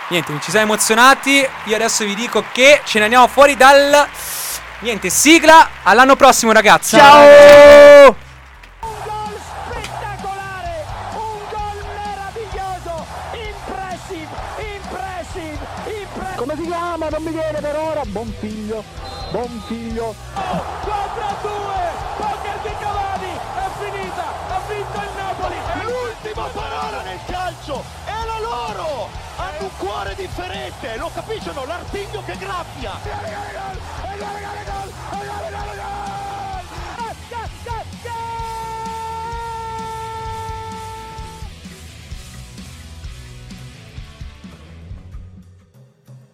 [0.09, 1.45] Niente, ci siamo emozionati.
[1.65, 4.07] Io adesso vi dico che ce ne andiamo fuori dal.
[4.79, 5.69] Niente, sigla.
[5.83, 6.95] All'anno prossimo, ragazzi.
[6.95, 7.23] Ciao!
[7.23, 8.24] Impressive,
[17.65, 18.01] per ora.
[18.05, 18.83] Buon figlio,
[19.31, 20.13] buon figlio.
[20.33, 21.51] 4 a 2,
[22.17, 25.55] poker di Cavani, è finita, ha vinto il Napoli.
[25.81, 29.09] L'ultima parola nel calcio è la loro!
[29.37, 31.65] Hanno un cuore differente, lo capiscono?
[31.65, 32.93] L'artiglio che graffia!